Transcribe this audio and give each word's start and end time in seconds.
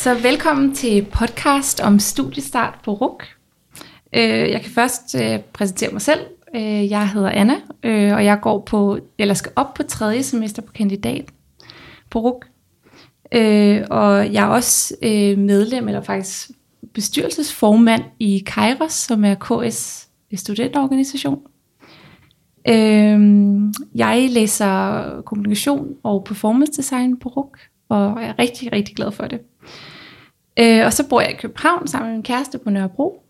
Så 0.00 0.14
velkommen 0.14 0.74
til 0.74 1.06
podcast 1.12 1.80
om 1.80 1.98
studiestart 1.98 2.78
på 2.84 2.92
RUK. 2.92 3.24
Øh, 4.12 4.50
jeg 4.50 4.62
kan 4.62 4.70
først 4.70 5.14
øh, 5.14 5.38
præsentere 5.52 5.92
mig 5.92 6.02
selv. 6.02 6.20
Øh, 6.54 6.90
jeg 6.90 7.08
hedder 7.08 7.30
Anna, 7.30 7.54
og 8.14 8.24
jeg 8.24 8.38
går 8.42 8.60
på, 8.60 8.98
eller 9.18 9.34
skal 9.34 9.52
op 9.56 9.74
på 9.74 9.82
tredje 9.82 10.22
semester 10.22 10.62
på 10.62 10.72
kandidat 10.72 11.24
på 12.10 12.18
RUK. 12.18 12.46
Og 13.90 14.32
jeg 14.32 14.44
er 14.44 14.48
også 14.48 14.94
medlem, 15.38 15.88
eller 15.88 16.02
faktisk 16.02 16.50
bestyrelsesformand 16.94 18.02
i 18.18 18.42
Kairos, 18.46 18.92
som 18.92 19.24
er 19.24 19.34
KS 19.34 20.08
studentorganisation. 20.34 21.42
Jeg 23.94 24.28
læser 24.30 25.22
kommunikation 25.26 25.94
og 26.02 26.24
performance 26.24 26.72
design 26.72 27.18
på 27.18 27.28
RUK, 27.28 27.58
og 27.88 28.22
er 28.22 28.38
rigtig, 28.38 28.72
rigtig 28.72 28.96
glad 28.96 29.12
for 29.12 29.26
det. 29.26 29.40
Øh, 30.58 30.86
og 30.86 30.92
så 30.92 31.08
bor 31.08 31.20
jeg 31.20 31.30
i 31.30 31.36
København 31.36 31.88
sammen 31.88 32.08
med 32.08 32.16
min 32.16 32.22
kæreste 32.22 32.58
på 32.58 32.70
Nørrebro. 32.70 33.22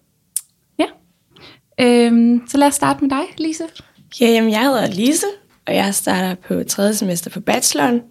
Ja. 0.78 0.86
Øh, 1.80 2.40
så 2.48 2.58
lad 2.58 2.66
os 2.66 2.74
starte 2.74 3.04
med 3.04 3.10
dig, 3.10 3.24
Lise. 3.38 3.64
Ja, 4.20 4.26
jamen, 4.26 4.50
jeg 4.50 4.60
hedder 4.60 4.86
Lise, 4.86 5.26
og 5.66 5.74
jeg 5.74 5.94
starter 5.94 6.34
på 6.34 6.62
tredje 6.68 6.94
semester 6.94 7.30
på 7.30 7.40
bacheloren 7.40 8.02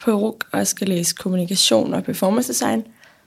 på 0.00 0.10
RUK, 0.10 0.44
og 0.52 0.66
skal 0.66 0.88
læse 0.88 1.14
kommunikation 1.14 1.94
og 1.94 2.04
performance 2.04 2.52
design. 2.52 2.82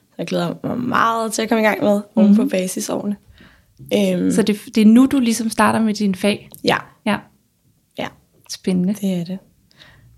Så 0.09 0.15
jeg 0.17 0.27
glæder 0.27 0.55
mig 0.63 0.77
meget 0.77 1.33
til 1.33 1.41
at 1.41 1.49
komme 1.49 1.61
i 1.61 1.65
gang 1.65 1.83
med 1.83 2.01
mm-hmm. 2.15 2.35
på 2.35 2.45
basisårene. 2.45 3.15
Øhm, 3.93 4.31
så 4.31 4.41
det, 4.41 4.59
det 4.75 4.81
er 4.81 4.85
nu, 4.85 5.05
du 5.05 5.19
ligesom 5.19 5.49
starter 5.49 5.79
med 5.79 5.93
din 5.93 6.15
fag? 6.15 6.49
Ja. 6.63 6.77
Ja. 7.05 7.17
Ja. 7.97 8.07
Spændende. 8.49 8.93
Det 8.93 9.13
er 9.13 9.23
det. 9.25 9.39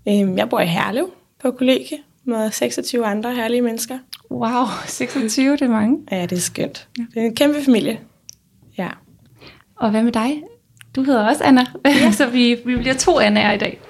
Øhm, 0.08 0.38
jeg 0.38 0.48
bor 0.48 0.60
i 0.60 0.66
Herlev 0.66 1.10
på 1.42 1.50
kollegie 1.50 1.98
med 2.24 2.50
26 2.50 3.06
andre 3.06 3.34
herlige 3.34 3.62
mennesker. 3.62 3.98
Wow, 4.32 4.66
26, 4.86 5.52
det 5.52 5.62
er 5.62 5.68
mange. 5.68 5.98
Ja, 6.10 6.22
det 6.22 6.32
er 6.32 6.40
skønt. 6.40 6.88
Ja. 6.98 7.04
Det 7.14 7.22
er 7.22 7.26
en 7.26 7.36
kæmpe 7.36 7.64
familie. 7.64 8.00
Ja. 8.78 8.88
Og 9.76 9.90
hvad 9.90 10.02
med 10.02 10.12
dig? 10.12 10.42
Du 10.96 11.02
hedder 11.02 11.28
også 11.28 11.44
Anna, 11.44 11.66
ja. 11.84 12.12
så 12.12 12.26
vi, 12.26 12.56
vi 12.64 12.76
bliver 12.76 12.94
to 12.94 13.18
Annaer 13.18 13.52
i 13.52 13.58
dag. 13.58 13.80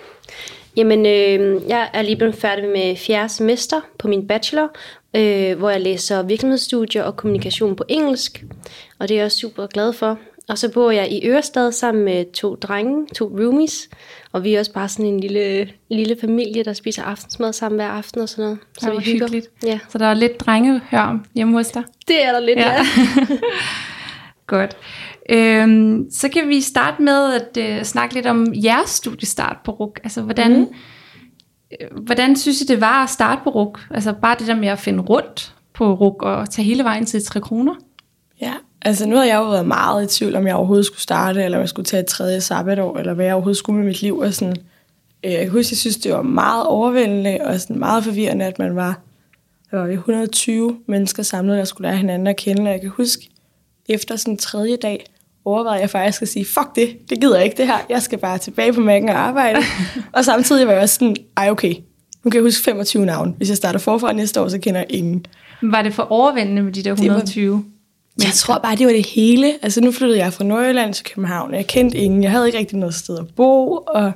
Jamen, 0.77 1.07
øh, 1.07 1.69
jeg 1.69 1.91
er 1.93 2.03
lige 2.03 2.17
blevet 2.17 2.35
færdig 2.35 2.65
med 2.65 2.97
fjerde 2.97 3.29
semester 3.29 3.81
på 3.99 4.09
min 4.09 4.27
bachelor, 4.27 4.69
øh, 5.17 5.59
hvor 5.59 5.71
jeg 5.71 5.81
læser 5.81 6.23
virksomhedsstudier 6.23 7.03
og 7.03 7.17
kommunikation 7.17 7.77
på 7.77 7.85
engelsk. 7.89 8.45
Og 8.99 9.09
det 9.09 9.15
er 9.15 9.19
jeg 9.19 9.25
også 9.25 9.39
super 9.39 9.67
glad 9.67 9.93
for. 9.93 10.19
Og 10.49 10.59
så 10.59 10.73
bor 10.73 10.91
jeg 10.91 11.13
i 11.13 11.29
Ørestad 11.29 11.73
sammen 11.73 12.05
med 12.05 12.33
to 12.33 12.55
drenge, 12.55 13.07
to 13.15 13.25
roomies. 13.25 13.89
Og 14.33 14.45
vi 14.45 14.55
er 14.55 14.59
også 14.59 14.73
bare 14.73 14.89
sådan 14.89 15.07
en 15.07 15.21
lille, 15.21 15.69
lille 15.91 16.17
familie, 16.21 16.65
der 16.65 16.73
spiser 16.73 17.03
aftensmad 17.03 17.53
sammen 17.53 17.77
hver 17.77 17.89
aften 17.89 18.21
og 18.21 18.29
sådan 18.29 18.45
noget. 18.45 18.59
Så 18.79 18.91
det 18.91 18.99
vi 18.99 19.05
hygger. 19.05 19.27
hyggeligt. 19.27 19.49
Ja. 19.65 19.79
Så 19.89 19.99
der 19.99 20.07
er 20.07 20.15
lidt 20.15 20.41
drengehør 20.41 21.19
hjemme 21.35 21.53
hos 21.53 21.69
dig? 21.69 21.83
Det 22.09 22.25
er 22.25 22.33
der 22.33 22.41
lidt, 22.41 22.59
ja. 22.59 22.73
ja. 22.73 22.87
Godt. 24.47 24.77
Øhm, 25.31 26.11
så 26.11 26.29
kan 26.29 26.49
vi 26.49 26.61
starte 26.61 27.03
med 27.03 27.33
at 27.33 27.57
øh, 27.57 27.85
snakke 27.85 28.15
lidt 28.15 28.27
om 28.27 28.47
jeres 28.65 28.91
studiestart 28.91 29.57
på 29.65 29.73
RUK. 29.73 30.01
Altså, 30.05 30.23
hvordan, 30.23 30.59
mm. 30.59 30.75
øh, 31.81 32.03
hvordan 32.05 32.37
synes 32.37 32.61
I, 32.61 32.65
det 32.65 32.81
var 32.81 33.03
at 33.03 33.11
starte 33.11 33.41
på 33.45 33.51
RUK? 33.51 33.81
Altså, 33.91 34.13
bare 34.13 34.37
det 34.39 34.47
der 34.47 34.55
med 34.55 34.69
at 34.69 34.79
finde 34.79 35.03
rundt 35.03 35.55
på 35.75 35.95
RUK 35.95 36.23
og 36.23 36.51
tage 36.51 36.67
hele 36.67 36.85
vejen 36.85 37.07
til 37.07 37.25
3 37.25 37.41
kroner? 37.41 37.75
Ja, 38.41 38.53
Altså 38.85 39.07
nu 39.07 39.17
har 39.17 39.25
jeg 39.25 39.37
jo 39.37 39.51
været 39.51 39.67
meget 39.67 40.05
i 40.05 40.19
tvivl, 40.19 40.37
om 40.37 40.47
jeg 40.47 40.55
overhovedet 40.55 40.87
skulle 40.87 41.01
starte, 41.01 41.45
eller 41.45 41.59
om 41.59 41.61
jeg 41.61 41.69
skulle 41.69 41.87
tage 41.87 42.01
et 42.01 42.07
tredje 42.07 42.41
sabbatår, 42.41 42.99
eller 42.99 43.15
hvad 43.15 43.25
jeg 43.25 43.35
overhovedet 43.35 43.59
skulle 43.59 43.79
med 43.79 43.87
mit 43.87 44.03
liv. 44.03 44.19
Og 44.19 44.35
sådan, 44.35 44.57
øh, 45.25 45.33
jeg 45.33 45.41
kan 45.41 45.51
huske, 45.51 45.73
jeg 45.73 45.79
synes, 45.79 45.97
det 45.97 46.13
var 46.13 46.23
meget 46.23 46.67
overvældende 46.67 47.39
og 47.45 47.61
sådan 47.61 47.79
meget 47.79 48.05
forvirrende, 48.05 48.45
at 48.45 48.59
man 48.59 48.77
var, 48.77 49.01
der 49.71 49.79
var 49.79 49.87
120 49.87 50.77
mennesker 50.89 51.23
samlet, 51.23 51.59
der 51.59 51.65
skulle 51.65 51.89
lære 51.89 51.97
hinanden 51.97 52.27
at 52.27 52.37
kende. 52.37 52.63
Og 52.63 52.69
jeg 52.69 52.81
kan 52.81 52.91
huske, 52.91 53.31
efter 53.89 54.17
sådan 54.17 54.35
en 54.35 54.39
tredje 54.39 54.77
dag, 54.77 55.07
overvejede 55.45 55.81
jeg 55.81 55.91
faktisk 55.91 56.23
at 56.23 56.29
sige, 56.29 56.45
fuck 56.45 56.77
det, 56.77 56.97
det 57.11 57.21
gider 57.21 57.37
jeg 57.37 57.45
ikke 57.45 57.57
det 57.57 57.67
her, 57.67 57.79
jeg 57.89 58.03
skal 58.03 58.19
bare 58.19 58.39
tilbage 58.39 58.73
på 58.73 58.81
mærken 58.81 59.09
og 59.09 59.15
arbejde. 59.15 59.59
og 60.17 60.25
samtidig 60.25 60.67
var 60.67 60.73
jeg 60.73 60.83
også 60.83 60.95
sådan, 60.95 61.17
ej 61.37 61.51
okay, 61.51 61.75
nu 62.25 62.31
kan 62.31 62.39
jeg 62.39 62.43
huske 62.43 62.65
25 62.65 63.07
navn. 63.07 63.35
Hvis 63.37 63.49
jeg 63.49 63.57
starter 63.57 63.79
forfra 63.79 64.13
næste 64.13 64.41
år, 64.41 64.49
så 64.49 64.59
kender 64.59 64.81
jeg 64.81 64.87
ingen. 64.91 65.27
Var 65.63 65.83
det 65.83 65.95
for 65.95 66.03
overvældende 66.03 66.63
med 66.63 66.73
de 66.73 66.83
der 66.83 66.93
120? 66.93 67.45
Det 67.45 67.53
var, 67.53 67.63
men 68.17 68.27
jeg 68.27 68.35
tror 68.35 68.59
bare, 68.59 68.77
det 68.77 68.87
var 68.87 68.93
det 68.93 69.07
hele. 69.07 69.53
Altså 69.63 69.81
nu 69.81 69.93
flyttede 69.93 70.19
jeg 70.19 70.33
fra 70.33 70.45
Nordjylland 70.45 70.95
til 70.95 71.05
København, 71.05 71.55
jeg 71.55 71.67
kendte 71.67 71.99
ingen, 71.99 72.23
jeg 72.23 72.31
havde 72.31 72.47
ikke 72.47 72.59
rigtig 72.59 72.79
noget 72.79 72.95
sted 72.95 73.19
at 73.19 73.35
bo, 73.37 73.77
og 73.77 74.13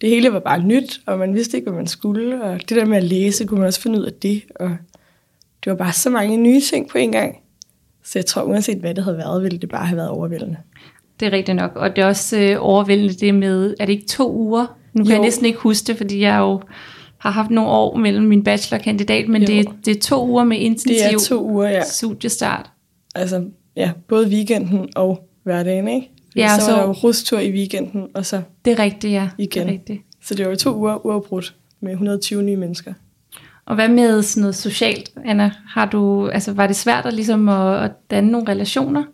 det 0.00 0.08
hele 0.08 0.32
var 0.32 0.40
bare 0.40 0.62
nyt, 0.62 1.00
og 1.06 1.18
man 1.18 1.34
vidste 1.34 1.56
ikke, 1.56 1.70
hvad 1.70 1.78
man 1.78 1.86
skulle, 1.86 2.42
og 2.42 2.60
det 2.68 2.76
der 2.76 2.84
med 2.84 2.96
at 2.96 3.04
læse, 3.04 3.44
kunne 3.44 3.60
man 3.60 3.66
også 3.66 3.80
finde 3.80 3.98
ud 4.00 4.04
af 4.04 4.12
det, 4.12 4.42
og 4.56 4.68
det 5.64 5.70
var 5.70 5.74
bare 5.74 5.92
så 5.92 6.10
mange 6.10 6.36
nye 6.36 6.60
ting 6.60 6.88
på 6.88 6.98
en 6.98 7.12
gang. 7.12 7.36
Så 8.04 8.18
jeg 8.18 8.26
tror, 8.26 8.42
uanset 8.42 8.78
hvad 8.78 8.94
det 8.94 9.04
havde 9.04 9.16
været, 9.16 9.42
ville 9.42 9.58
det 9.58 9.68
bare 9.68 9.86
have 9.86 9.96
været 9.96 10.08
overvældende. 10.08 10.56
Det 11.20 11.26
er 11.26 11.32
rigtigt 11.32 11.56
nok, 11.56 11.76
og 11.76 11.96
det 11.96 12.02
er 12.02 12.06
også 12.06 12.38
øh, 12.38 12.56
overvældende 12.60 13.14
det 13.14 13.34
med, 13.34 13.74
er 13.80 13.86
det 13.86 13.92
ikke 13.92 14.06
to 14.06 14.32
uger? 14.32 14.78
Nu 14.92 15.04
kan 15.04 15.10
jo. 15.10 15.16
jeg 15.16 15.22
næsten 15.22 15.46
ikke 15.46 15.58
huske 15.58 15.86
det, 15.86 15.96
fordi 15.96 16.20
jeg 16.20 16.38
jo 16.38 16.60
har 17.18 17.30
haft 17.30 17.50
nogle 17.50 17.70
år 17.70 17.96
mellem 17.96 18.24
min 18.24 18.44
bachelorkandidat, 18.44 19.28
men 19.28 19.46
det, 19.46 19.68
det 19.84 19.96
er 19.96 20.00
to 20.00 20.26
uger 20.26 20.44
med 20.44 20.58
intensiv 20.58 20.94
det 20.94 21.14
er 21.14 21.18
to 21.18 21.44
uger, 21.50 21.68
ja. 21.68 21.84
studiestart 21.84 22.71
altså, 23.14 23.44
ja, 23.76 23.92
både 24.08 24.28
weekenden 24.28 24.88
og 24.96 25.28
hverdagen, 25.42 25.88
ikke? 25.88 26.10
ja, 26.36 26.58
så, 26.58 26.64
så 26.64 26.70
var 26.70 26.78
der 26.78 26.86
jo 26.86 26.92
rustur 26.92 27.38
i 27.38 27.52
weekenden, 27.52 28.08
og 28.14 28.26
så 28.26 28.42
Det 28.64 28.70
er 28.70 28.78
rigtigt, 28.78 29.12
ja. 29.12 29.28
Igen. 29.38 29.62
Det 29.62 29.68
er 29.68 29.72
rigtigt. 29.72 30.00
Så 30.22 30.34
det 30.34 30.44
var 30.44 30.50
jo 30.50 30.56
to 30.56 30.76
uger 30.76 31.06
uafbrudt 31.06 31.54
med 31.80 31.92
120 31.92 32.42
nye 32.42 32.56
mennesker. 32.56 32.92
Og 33.64 33.74
hvad 33.74 33.88
med 33.88 34.22
sådan 34.22 34.40
noget 34.40 34.56
socialt, 34.56 35.12
Anna? 35.24 35.52
Har 35.66 35.86
du, 35.86 36.28
altså, 36.28 36.52
var 36.52 36.66
det 36.66 36.76
svært 36.76 37.06
at, 37.06 37.14
ligesom 37.14 37.48
at, 37.48 37.84
at 37.84 37.90
danne 38.10 38.30
nogle 38.30 38.48
relationer 38.48 39.04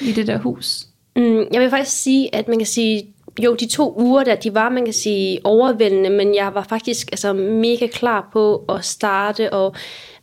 i 0.00 0.12
det 0.12 0.26
der 0.26 0.38
hus? 0.38 0.86
Mm, 1.16 1.44
jeg 1.52 1.60
vil 1.60 1.70
faktisk 1.70 2.02
sige, 2.02 2.34
at 2.34 2.48
man 2.48 2.58
kan 2.58 2.66
sige, 2.66 3.13
jo, 3.42 3.54
de 3.54 3.66
to 3.66 3.94
uger 3.98 4.24
der, 4.24 4.34
de 4.34 4.54
var, 4.54 4.68
man 4.68 4.84
kan 4.84 4.94
sige, 4.94 5.40
overvældende, 5.44 6.10
men 6.10 6.34
jeg 6.34 6.54
var 6.54 6.66
faktisk 6.68 7.08
altså, 7.12 7.32
mega 7.32 7.86
klar 7.86 8.28
på 8.32 8.64
at 8.68 8.84
starte, 8.84 9.52
og 9.52 9.74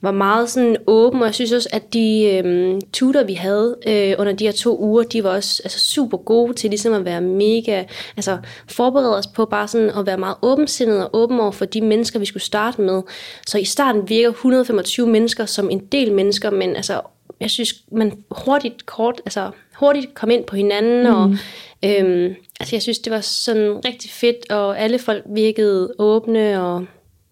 var 0.02 0.12
meget 0.12 0.50
sådan 0.50 0.78
åben, 0.88 1.22
og 1.22 1.26
jeg 1.26 1.36
synes 1.36 1.52
også, 1.52 1.70
at 1.72 1.94
de 1.94 2.24
øhm, 2.24 2.82
tutor, 2.94 3.24
vi 3.24 3.34
havde 3.34 3.78
øh, 3.88 4.16
under 4.20 4.34
de 4.34 4.46
her 4.46 4.52
to 4.52 4.80
uger, 4.80 5.04
de 5.04 5.24
var 5.24 5.30
også 5.30 5.62
altså, 5.66 5.80
super 5.80 6.18
gode 6.18 6.54
til 6.54 6.70
ligesom 6.70 6.94
at 6.94 7.06
være 7.06 7.22
mega, 7.22 7.84
altså 8.18 8.38
forberede 8.68 9.18
os 9.18 9.28
på 9.28 9.46
bare 9.46 9.68
sådan 9.68 9.90
at 9.90 10.06
være 10.06 10.18
meget 10.18 10.36
åbensindet 10.42 11.04
og 11.04 11.10
åben 11.14 11.40
over 11.40 11.52
for 11.52 11.66
de 11.66 11.82
mennesker, 11.82 12.20
vi 12.20 12.26
skulle 12.26 12.44
starte 12.44 12.82
med. 12.82 13.02
Så 13.48 13.58
i 13.58 13.66
starten 13.66 14.10
virker 14.10 14.30
125 14.30 15.08
mennesker 15.08 15.46
som 15.46 15.70
en 15.70 15.80
del 15.80 16.14
mennesker, 16.14 16.50
men 16.50 16.76
altså, 16.76 17.02
jeg 17.40 17.50
synes, 17.50 17.74
man 17.92 18.24
hurtigt 18.32 18.86
kort, 18.86 19.22
altså 19.26 19.52
hurtigt 19.80 20.14
kom 20.14 20.32
ind 20.32 20.44
på 20.44 20.56
hinanden, 20.56 21.08
mm. 21.08 21.16
og 21.16 21.38
øhm, 21.86 22.36
altså, 22.60 22.76
jeg 22.76 22.82
synes, 22.82 23.00
det 23.00 23.14
var 23.14 23.22
sådan 23.22 23.86
rigtig 23.86 24.12
fedt, 24.12 24.52
og 24.52 24.80
alle 24.80 25.00
folk 25.00 25.24
virkede 25.30 25.94
åbne, 26.00 26.62
og 26.64 26.86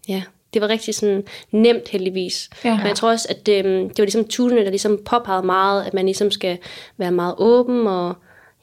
ja, 0.07 0.23
det 0.53 0.61
var 0.61 0.67
rigtig 0.67 0.95
sådan 0.95 1.23
nemt 1.51 1.89
heldigvis. 1.89 2.49
Ja. 2.65 2.77
Men 2.77 2.87
jeg 2.87 2.95
tror 2.95 3.09
også, 3.09 3.27
at 3.29 3.45
det, 3.45 3.65
øhm, 3.65 3.89
det 3.89 3.97
var 3.97 4.05
ligesom 4.05 4.27
tuderne, 4.27 4.63
der 4.63 4.69
ligesom 4.69 4.99
påpegede 5.05 5.45
meget, 5.45 5.83
at 5.83 5.93
man 5.93 6.05
ligesom 6.05 6.31
skal 6.31 6.57
være 6.97 7.11
meget 7.11 7.35
åben 7.37 7.87
og 7.87 8.15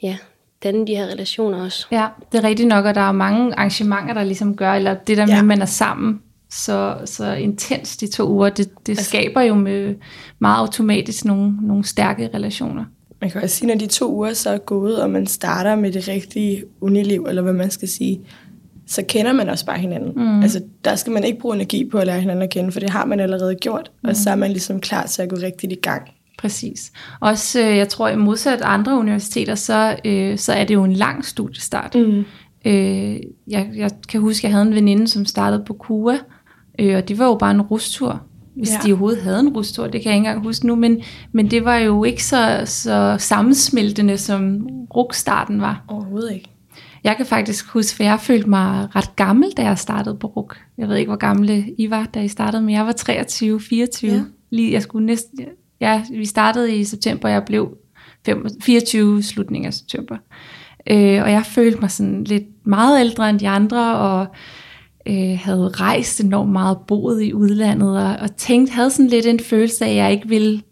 ja, 0.02 0.16
danne 0.62 0.86
de 0.86 0.96
her 0.96 1.06
relationer 1.06 1.64
også. 1.64 1.86
Ja, 1.90 2.06
det 2.32 2.38
er 2.38 2.44
rigtigt 2.44 2.68
nok, 2.68 2.84
og 2.84 2.94
der 2.94 3.00
er 3.00 3.12
mange 3.12 3.54
arrangementer, 3.54 4.14
der 4.14 4.24
ligesom 4.24 4.56
gør, 4.56 4.72
eller 4.72 4.94
det 4.94 5.16
der 5.16 5.26
med, 5.26 5.34
ja. 5.34 5.38
at 5.38 5.44
man 5.44 5.62
er 5.62 5.66
sammen 5.66 6.22
så, 6.50 6.98
så 7.04 7.32
intens 7.32 7.96
de 7.96 8.10
to 8.10 8.28
uger, 8.28 8.48
det, 8.48 8.70
det 8.86 8.92
altså, 8.92 9.04
skaber 9.04 9.42
jo 9.42 9.54
med 9.54 9.94
meget 10.38 10.60
automatisk 10.60 11.24
nogle, 11.24 11.56
nogle 11.62 11.84
stærke 11.84 12.30
relationer. 12.34 12.84
Man 13.20 13.30
kan 13.30 13.42
også 13.42 13.56
sige, 13.56 13.68
når 13.68 13.74
de 13.74 13.86
to 13.86 14.14
uger 14.14 14.32
så 14.32 14.50
er 14.50 14.58
gået, 14.58 15.02
og 15.02 15.10
man 15.10 15.26
starter 15.26 15.76
med 15.76 15.92
det 15.92 16.08
rigtige 16.08 16.64
uniliv, 16.80 17.26
eller 17.28 17.42
hvad 17.42 17.52
man 17.52 17.70
skal 17.70 17.88
sige, 17.88 18.20
så 18.86 19.02
kender 19.08 19.32
man 19.32 19.48
også 19.48 19.66
bare 19.66 19.78
hinanden. 19.78 20.12
Mm. 20.16 20.42
Altså, 20.42 20.62
der 20.84 20.96
skal 20.96 21.12
man 21.12 21.24
ikke 21.24 21.38
bruge 21.38 21.54
energi 21.54 21.88
på 21.90 21.98
at 21.98 22.06
lære 22.06 22.20
hinanden 22.20 22.42
at 22.42 22.50
kende, 22.50 22.72
for 22.72 22.80
det 22.80 22.90
har 22.90 23.04
man 23.04 23.20
allerede 23.20 23.54
gjort, 23.54 23.90
mm. 24.02 24.08
og 24.08 24.16
så 24.16 24.30
er 24.30 24.34
man 24.34 24.50
ligesom 24.50 24.80
klar 24.80 25.06
til 25.06 25.22
at 25.22 25.28
gå 25.28 25.36
rigtigt 25.36 25.72
i 25.72 25.76
gang. 25.82 26.02
Præcis. 26.38 26.92
Også, 27.20 27.60
øh, 27.60 27.76
jeg 27.76 27.88
tror, 27.88 28.08
i 28.08 28.16
modsat 28.16 28.60
andre 28.60 28.98
universiteter, 28.98 29.54
så, 29.54 29.96
øh, 30.04 30.38
så 30.38 30.52
er 30.52 30.64
det 30.64 30.74
jo 30.74 30.84
en 30.84 30.92
lang 30.92 31.24
studiestart. 31.24 31.94
Mm. 31.94 32.24
Øh, 32.64 33.16
jeg, 33.48 33.70
jeg 33.76 33.90
kan 34.08 34.20
huske, 34.20 34.40
at 34.40 34.42
jeg 34.44 34.52
havde 34.52 34.68
en 34.68 34.74
veninde, 34.74 35.08
som 35.08 35.24
startede 35.24 35.64
på 35.66 35.72
KUA, 35.72 36.18
øh, 36.78 36.96
og 36.96 37.08
det 37.08 37.18
var 37.18 37.26
jo 37.26 37.34
bare 37.34 37.50
en 37.50 37.62
rustur 37.62 38.22
hvis 38.56 38.70
ja. 38.70 38.78
de 38.86 38.92
overhovedet 38.92 39.22
havde 39.22 39.40
en 39.40 39.48
rustur, 39.48 39.86
det 39.86 40.02
kan 40.02 40.10
jeg 40.10 40.16
ikke 40.16 40.28
engang 40.28 40.44
huske 40.44 40.66
nu, 40.66 40.74
men, 40.74 41.00
men 41.32 41.50
det 41.50 41.64
var 41.64 41.76
jo 41.76 42.04
ikke 42.04 42.24
så, 42.24 42.62
så 42.64 43.16
sammensmeltende, 43.18 44.18
som 44.18 44.66
rukstarten 44.96 45.60
var. 45.60 45.84
Overhovedet 45.88 46.32
ikke. 46.32 46.50
Jeg 47.04 47.16
kan 47.16 47.26
faktisk 47.26 47.68
huske, 47.68 48.04
at 48.04 48.06
jeg 48.06 48.20
følte 48.20 48.48
mig 48.48 48.96
ret 48.96 49.16
gammel, 49.16 49.50
da 49.56 49.62
jeg 49.62 49.78
startede 49.78 50.16
på 50.16 50.26
RUK. 50.26 50.56
Jeg 50.78 50.88
ved 50.88 50.96
ikke, 50.96 51.08
hvor 51.08 51.16
gamle 51.16 51.64
I 51.78 51.90
var, 51.90 52.04
da 52.14 52.20
I 52.20 52.28
startede, 52.28 52.62
men 52.62 52.74
jeg 52.74 52.86
var 52.86 52.92
23, 52.92 53.60
24. 53.60 54.12
Ja. 54.12 54.22
Lige, 54.50 54.72
jeg 54.72 54.82
skulle 54.82 55.06
næsten, 55.06 55.38
ja, 55.80 56.02
vi 56.10 56.24
startede 56.24 56.76
i 56.76 56.84
september, 56.84 57.28
og 57.28 57.34
jeg 57.34 57.44
blev 57.44 57.76
24 58.62 59.22
slutningen 59.22 59.66
af 59.66 59.74
september. 59.74 60.16
Øh, 60.90 61.22
og 61.22 61.30
jeg 61.30 61.42
følte 61.46 61.80
mig 61.80 61.90
sådan 61.90 62.24
lidt 62.24 62.66
meget 62.66 63.00
ældre 63.00 63.30
end 63.30 63.38
de 63.38 63.48
andre, 63.48 63.96
og 63.96 64.26
øh, 65.06 65.38
havde 65.38 65.68
rejst 65.68 66.20
enormt 66.20 66.52
meget, 66.52 66.78
boet 66.86 67.22
i 67.22 67.34
udlandet, 67.34 67.98
og, 67.98 68.16
og 68.16 68.36
tænkt, 68.36 68.70
havde 68.70 68.90
sådan 68.90 69.06
lidt 69.06 69.26
en 69.26 69.40
følelse 69.40 69.84
af, 69.84 69.90
at 69.90 69.96
jeg 69.96 70.12
ikke 70.12 70.28
ville 70.28 70.62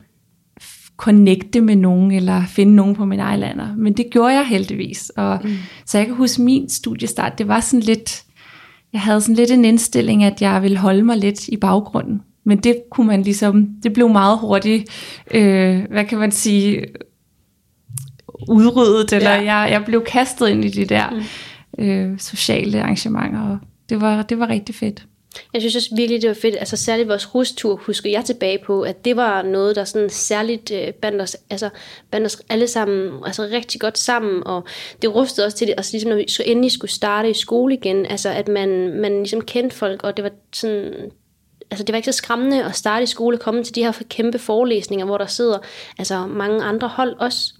connecte 0.97 1.61
med 1.61 1.77
nogen, 1.77 2.11
eller 2.11 2.43
finde 2.47 2.75
nogen 2.75 2.95
på 2.95 3.05
min 3.05 3.21
ejlander. 3.21 3.69
Men 3.77 3.93
det 3.93 4.07
gjorde 4.11 4.35
jeg 4.35 4.47
heldigvis. 4.47 5.11
Og, 5.17 5.41
mm. 5.45 5.51
Så 5.87 5.99
jeg 5.99 6.07
kan 6.07 6.17
huske 6.17 6.43
min 6.43 6.69
studiestart, 6.69 7.39
det 7.39 7.49
var 7.49 7.61
sådan 7.61 7.81
lidt, 7.81 8.25
jeg 8.93 9.01
havde 9.01 9.21
sådan 9.21 9.35
lidt 9.35 9.51
en 9.51 9.65
indstilling, 9.65 10.25
at 10.25 10.43
jeg 10.43 10.63
ville 10.63 10.79
holde 10.79 11.03
mig 11.03 11.17
lidt 11.17 11.49
i 11.49 11.57
baggrunden. 11.57 12.23
Men 12.45 12.59
det 12.59 12.77
kunne 12.91 13.07
man 13.07 13.23
ligesom, 13.23 13.69
det 13.83 13.93
blev 13.93 14.09
meget 14.09 14.39
hurtigt, 14.39 14.91
øh, 15.35 15.83
hvad 15.91 16.05
kan 16.05 16.19
man 16.19 16.33
sige, 16.33 16.85
udryddet, 18.49 19.13
eller 19.13 19.31
ja. 19.31 19.55
jeg, 19.55 19.71
jeg 19.71 19.85
blev 19.85 20.05
kastet 20.05 20.49
ind 20.49 20.65
i 20.65 20.69
de 20.69 20.85
der 20.85 21.11
mm. 21.11 21.85
øh, 21.85 22.19
sociale 22.19 22.83
arrangementer, 22.83 23.41
og 23.41 23.59
det 23.89 24.01
var, 24.01 24.23
det 24.23 24.39
var 24.39 24.49
rigtig 24.49 24.75
fedt. 24.75 25.07
Jeg 25.53 25.63
synes 25.63 25.77
også 25.77 25.95
virkelig, 25.97 26.23
det 26.23 26.29
var 26.29 26.35
fedt. 26.35 26.57
Altså 26.57 26.77
særligt 26.77 27.09
vores 27.09 27.35
rustur 27.35 27.77
husker 27.77 28.11
jeg 28.11 28.25
tilbage 28.25 28.59
på, 28.67 28.83
at 28.83 29.05
det 29.05 29.17
var 29.17 29.43
noget, 29.43 29.77
der 29.77 29.85
sådan 29.85 30.11
særligt 30.11 30.71
øh, 30.71 30.93
bandt, 30.93 31.23
os, 31.23 31.37
altså, 31.51 31.69
bandt 32.11 32.27
os 32.27 32.43
alle 32.49 32.69
sammen 32.69 33.23
altså 33.27 33.43
rigtig 33.53 33.81
godt 33.81 33.99
sammen. 33.99 34.47
Og 34.47 34.65
det 35.03 35.15
rustede 35.15 35.47
også 35.47 35.57
til 35.57 35.67
det, 35.67 35.75
altså 35.77 35.93
ligesom 35.93 36.11
når 36.11 36.17
vi 36.17 36.25
så 36.29 36.43
endelig 36.47 36.73
skulle 36.73 36.91
starte 36.91 37.31
i 37.31 37.35
skole 37.35 37.75
igen, 37.75 38.07
altså 38.07 38.29
at 38.29 38.49
man, 38.49 39.01
man 39.01 39.17
ligesom 39.17 39.41
kendte 39.41 39.77
folk, 39.77 40.03
og 40.03 40.17
det 40.17 40.23
var 40.25 40.31
sådan 40.53 41.11
altså 41.71 41.85
det 41.85 41.93
var 41.93 41.97
ikke 41.97 42.13
så 42.13 42.17
skræmmende 42.17 42.65
at 42.65 42.77
starte 42.77 43.03
i 43.03 43.07
skole, 43.07 43.39
komme 43.39 43.65
til 43.65 43.75
de 43.75 43.85
her 43.85 43.93
kæmpe 44.09 44.39
forelæsninger, 44.39 45.07
hvor 45.07 45.19
der 45.19 45.27
sidder 45.27 45.59
altså 45.99 46.27
mange 46.27 46.65
andre 46.65 46.89
hold 46.89 47.17
også. 47.19 47.55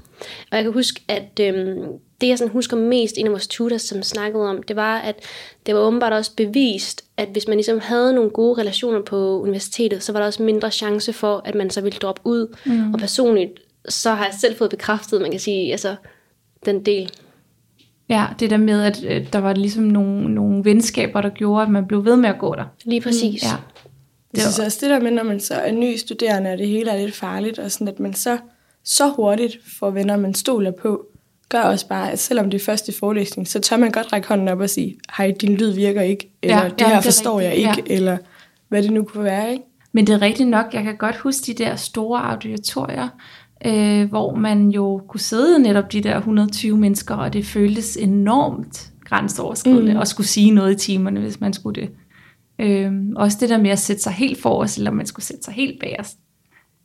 Og 0.51 0.57
jeg 0.57 0.63
kan 0.63 0.73
huske, 0.73 1.01
at 1.09 1.41
øh, 1.41 1.77
det 2.25 2.31
jeg 2.31 2.39
sådan 2.39 2.53
husker 2.53 2.77
mest, 2.77 3.19
en 3.19 3.27
af 3.27 3.33
vores 3.33 3.47
tutors, 3.47 3.83
som 3.83 4.03
snakkede 4.03 4.49
om, 4.49 4.63
det 4.63 4.77
var, 4.77 4.99
at 4.99 5.17
det 5.67 5.75
var 5.75 5.81
åbenbart 5.81 6.13
også 6.13 6.31
bevist, 6.37 7.05
at 7.17 7.29
hvis 7.29 7.49
man 7.49 7.57
ligesom 7.57 7.79
havde 7.81 8.15
nogle 8.15 8.31
gode 8.31 8.61
relationer 8.61 9.03
på 9.03 9.41
universitetet, 9.41 10.03
så 10.03 10.13
var 10.13 10.21
der 10.21 10.27
også 10.27 10.43
mindre 10.43 10.71
chance 10.71 11.13
for, 11.13 11.43
at 11.45 11.55
man 11.55 11.71
så 11.71 11.81
ville 11.81 11.99
droppe 11.99 12.21
ud. 12.25 12.57
Mm. 12.67 12.95
Og 12.95 13.01
personligt, 13.01 13.53
så 13.89 14.11
har 14.11 14.25
jeg 14.25 14.35
selv 14.41 14.57
fået 14.57 14.71
bekræftet, 14.71 15.21
man 15.21 15.31
kan 15.31 15.41
sige, 15.41 15.73
altså 15.73 15.97
den 16.65 16.87
del. 16.87 17.11
Ja, 18.09 18.27
det 18.41 18.51
der 18.51 18.57
med, 18.57 18.83
at 18.83 19.05
øh, 19.05 19.33
der 19.33 19.39
var 19.39 19.55
ligesom 19.55 19.85
nogle, 19.85 20.35
nogle 20.35 20.65
venskaber, 20.65 21.21
der 21.21 21.31
gjorde, 21.31 21.63
at 21.63 21.71
man 21.71 21.87
blev 21.87 22.05
ved 22.05 22.17
med 22.17 22.29
at 22.29 22.39
gå 22.39 22.55
der. 22.55 22.65
Lige 22.85 23.01
præcis. 23.01 23.43
Mm, 23.43 23.49
ja. 23.49 23.57
Jeg 24.35 24.43
synes 24.43 24.59
også, 24.59 24.79
det 24.81 24.91
der 24.91 25.01
med, 25.01 25.11
når 25.11 25.23
man 25.23 25.41
så 25.41 25.55
er 25.55 25.73
ny 25.73 25.97
studerende, 25.97 26.51
og 26.51 26.59
det 26.59 26.69
hele 26.69 26.91
er 26.91 26.99
lidt 26.99 27.15
farligt, 27.15 27.59
og 27.59 27.71
sådan, 27.71 27.89
at 27.89 28.01
man 28.01 28.15
så, 28.15 28.39
så 28.85 29.09
hurtigt 29.09 29.59
får 29.79 29.91
venner, 29.91 30.17
man 30.17 30.35
stoler 30.35 30.71
på, 30.71 31.07
gør 31.49 31.61
også 31.61 31.89
bare, 31.89 32.13
at 32.13 32.19
selvom 32.19 32.51
det 32.51 32.61
er 32.61 32.65
første 32.65 32.93
forelæsning, 32.99 33.49
så 33.49 33.61
tør 33.61 33.77
man 33.77 33.91
godt 33.91 34.13
række 34.13 34.29
hånden 34.29 34.49
op 34.49 34.61
og 34.61 34.71
sige, 34.71 34.97
hej, 35.17 35.35
din 35.41 35.57
lyd 35.57 35.71
virker 35.71 36.03
ikke, 36.03 36.31
eller 36.43 36.63
ja, 36.63 36.69
det 36.69 36.87
her 36.87 36.95
det 36.95 37.05
forstår 37.05 37.41
rigtigt. 37.41 37.67
jeg 37.67 37.79
ikke, 37.79 37.91
ja. 37.91 37.97
eller 37.97 38.19
hvad 38.69 38.83
det 38.83 38.93
nu 38.93 39.03
kunne 39.03 39.25
være, 39.25 39.53
ikke? 39.53 39.65
Men 39.93 40.07
det 40.07 40.15
er 40.15 40.23
rigtigt 40.23 40.49
nok, 40.49 40.67
jeg 40.73 40.83
kan 40.83 40.97
godt 40.97 41.17
huske 41.17 41.47
de 41.47 41.65
der 41.65 41.77
store 41.77 42.31
auditorier, 42.31 43.09
øh, 43.67 44.09
hvor 44.09 44.35
man 44.35 44.69
jo 44.69 45.03
kunne 45.09 45.21
sidde 45.21 45.59
netop 45.59 45.93
de 45.93 46.01
der 46.01 46.17
120 46.17 46.77
mennesker, 46.77 47.15
og 47.15 47.33
det 47.33 47.47
føltes 47.47 47.97
enormt 47.97 48.91
grænseoverskridende 49.05 49.95
mm. 49.95 50.01
at 50.01 50.09
skulle 50.09 50.27
sige 50.27 50.51
noget 50.51 50.73
i 50.73 50.87
timerne, 50.87 51.21
hvis 51.21 51.41
man 51.41 51.53
skulle 51.53 51.83
det. 51.83 51.91
Øh, 52.59 52.93
også 53.17 53.39
det 53.41 53.49
der 53.49 53.59
med 53.59 53.71
at 53.71 53.79
sætte 53.79 54.03
sig 54.03 54.13
helt 54.13 54.43
forrest, 54.43 54.79
eller 54.79 54.91
man 54.91 55.07
skulle 55.07 55.27
sætte 55.27 55.43
sig 55.43 55.55
helt 55.55 55.81
bagerst. 55.81 56.19